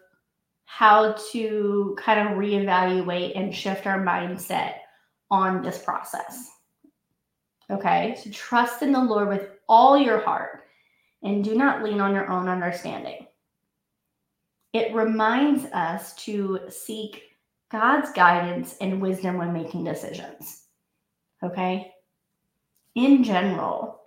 how 0.65 1.15
to 1.31 1.95
kind 1.99 2.19
of 2.19 2.37
reevaluate 2.37 3.37
and 3.37 3.53
shift 3.53 3.85
our 3.85 4.03
mindset 4.03 4.75
on 5.29 5.61
this 5.61 5.79
process. 5.79 6.49
Okay, 7.69 8.17
so 8.23 8.31
trust 8.31 8.81
in 8.81 8.91
the 8.91 9.03
Lord 9.03 9.27
with 9.27 9.49
all 9.67 9.97
your 9.97 10.19
heart 10.19 10.63
and 11.21 11.43
do 11.43 11.55
not 11.55 11.83
lean 11.83 11.99
on 11.99 12.13
your 12.13 12.29
own 12.31 12.47
understanding. 12.47 13.27
It 14.73 14.95
reminds 14.95 15.65
us 15.65 16.15
to 16.23 16.61
seek 16.69 17.23
God's 17.69 18.11
guidance 18.13 18.75
and 18.81 19.01
wisdom 19.01 19.37
when 19.37 19.53
making 19.53 19.83
decisions. 19.83 20.63
Okay, 21.43 21.91
in 22.95 23.23
general, 23.23 23.99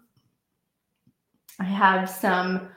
I 1.59 1.65
have 1.65 2.09
some 2.09 2.69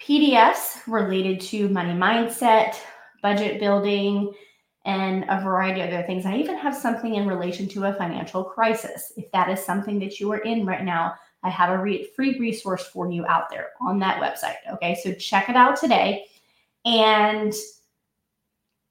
PDFs 0.00 0.80
related 0.86 1.40
to 1.42 1.68
money 1.68 1.92
mindset, 1.92 2.76
budget 3.22 3.60
building, 3.60 4.32
and 4.86 5.24
a 5.28 5.40
variety 5.42 5.82
of 5.82 5.88
other 5.88 6.02
things. 6.06 6.24
I 6.24 6.36
even 6.36 6.56
have 6.56 6.74
something 6.74 7.14
in 7.14 7.28
relation 7.28 7.68
to 7.68 7.84
a 7.84 7.94
financial 7.94 8.42
crisis. 8.42 9.12
If 9.16 9.30
that 9.32 9.50
is 9.50 9.62
something 9.62 9.98
that 10.00 10.18
you 10.18 10.32
are 10.32 10.38
in 10.38 10.64
right 10.64 10.84
now, 10.84 11.14
I 11.42 11.50
have 11.50 11.70
a 11.70 11.82
re- 11.82 12.08
free 12.16 12.38
resource 12.38 12.86
for 12.86 13.10
you 13.10 13.26
out 13.26 13.50
there 13.50 13.68
on 13.80 13.98
that 13.98 14.20
website. 14.20 14.56
Okay, 14.72 14.98
so 15.02 15.12
check 15.12 15.48
it 15.48 15.56
out 15.56 15.76
today 15.76 16.26
and 16.84 17.52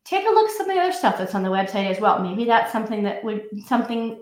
take 0.06 0.26
a 0.26 0.30
look 0.30 0.50
at 0.50 0.56
some 0.56 0.70
of 0.70 0.76
the 0.76 0.82
other 0.82 0.94
stuff 0.94 1.18
that's 1.18 1.36
on 1.36 1.44
the 1.44 1.50
website 1.50 1.90
as 1.90 2.00
well. 2.00 2.20
Maybe 2.20 2.46
that's 2.46 2.72
something 2.72 3.04
that 3.04 3.24
would 3.24 3.48
something 3.66 4.20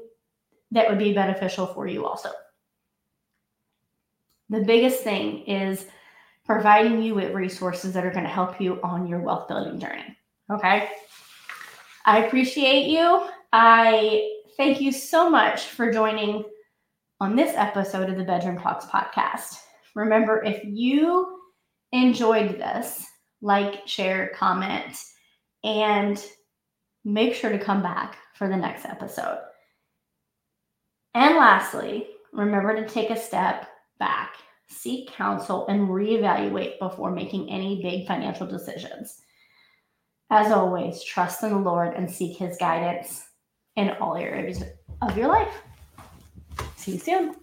that 0.72 0.90
would 0.90 1.00
be 1.00 1.14
beneficial 1.14 1.68
for 1.68 1.88
you 1.88 2.06
also. 2.06 2.30
The 4.50 4.62
biggest 4.62 5.02
thing 5.04 5.46
is 5.46 5.86
providing 6.48 7.04
you 7.04 7.14
with 7.14 7.36
resources 7.36 7.94
that 7.94 8.06
are 8.06 8.12
going 8.12 8.24
to 8.24 8.30
help 8.30 8.60
you 8.60 8.80
on 8.82 9.06
your 9.06 9.20
wealth 9.20 9.48
building 9.48 9.80
journey. 9.80 10.18
Okay. 10.52 10.90
I 12.06 12.24
appreciate 12.24 12.88
you. 12.88 13.28
I 13.52 14.32
thank 14.56 14.80
you 14.80 14.92
so 14.92 15.30
much 15.30 15.66
for 15.66 15.92
joining 15.92 16.46
on 17.20 17.36
this 17.36 17.54
episode 17.56 18.10
of 18.10 18.18
the 18.18 18.24
Bedroom 18.24 18.58
Talks 18.58 18.86
podcast. 18.86 19.58
Remember, 19.94 20.44
if 20.44 20.64
you 20.64 21.40
enjoyed 21.92 22.58
this, 22.58 23.06
like, 23.42 23.86
share, 23.88 24.32
comment, 24.34 24.98
and 25.64 26.24
make 27.04 27.36
sure 27.36 27.52
to 27.52 27.60
come 27.60 27.84
back 27.84 28.18
for 28.36 28.48
the 28.48 28.56
next 28.56 28.86
episode. 28.86 29.40
And 31.14 31.36
lastly, 31.36 32.08
remember 32.32 32.76
to 32.76 32.88
take 32.88 33.10
a 33.10 33.20
step 33.20 33.68
back, 34.00 34.36
seek 34.70 35.12
counsel, 35.12 35.66
and 35.68 35.88
reevaluate 35.88 36.80
before 36.80 37.12
making 37.12 37.50
any 37.50 37.82
big 37.82 38.08
financial 38.08 38.48
decisions. 38.48 39.22
As 40.30 40.52
always, 40.52 41.04
trust 41.04 41.44
in 41.44 41.52
the 41.52 41.58
Lord 41.58 41.94
and 41.94 42.10
seek 42.10 42.38
his 42.38 42.58
guidance 42.58 43.28
in 43.76 43.92
all 44.02 44.16
areas 44.16 44.64
of 45.02 45.18
your 45.18 45.28
life. 45.28 45.62
See 46.76 46.94
you 46.94 47.00
soon. 47.00 47.36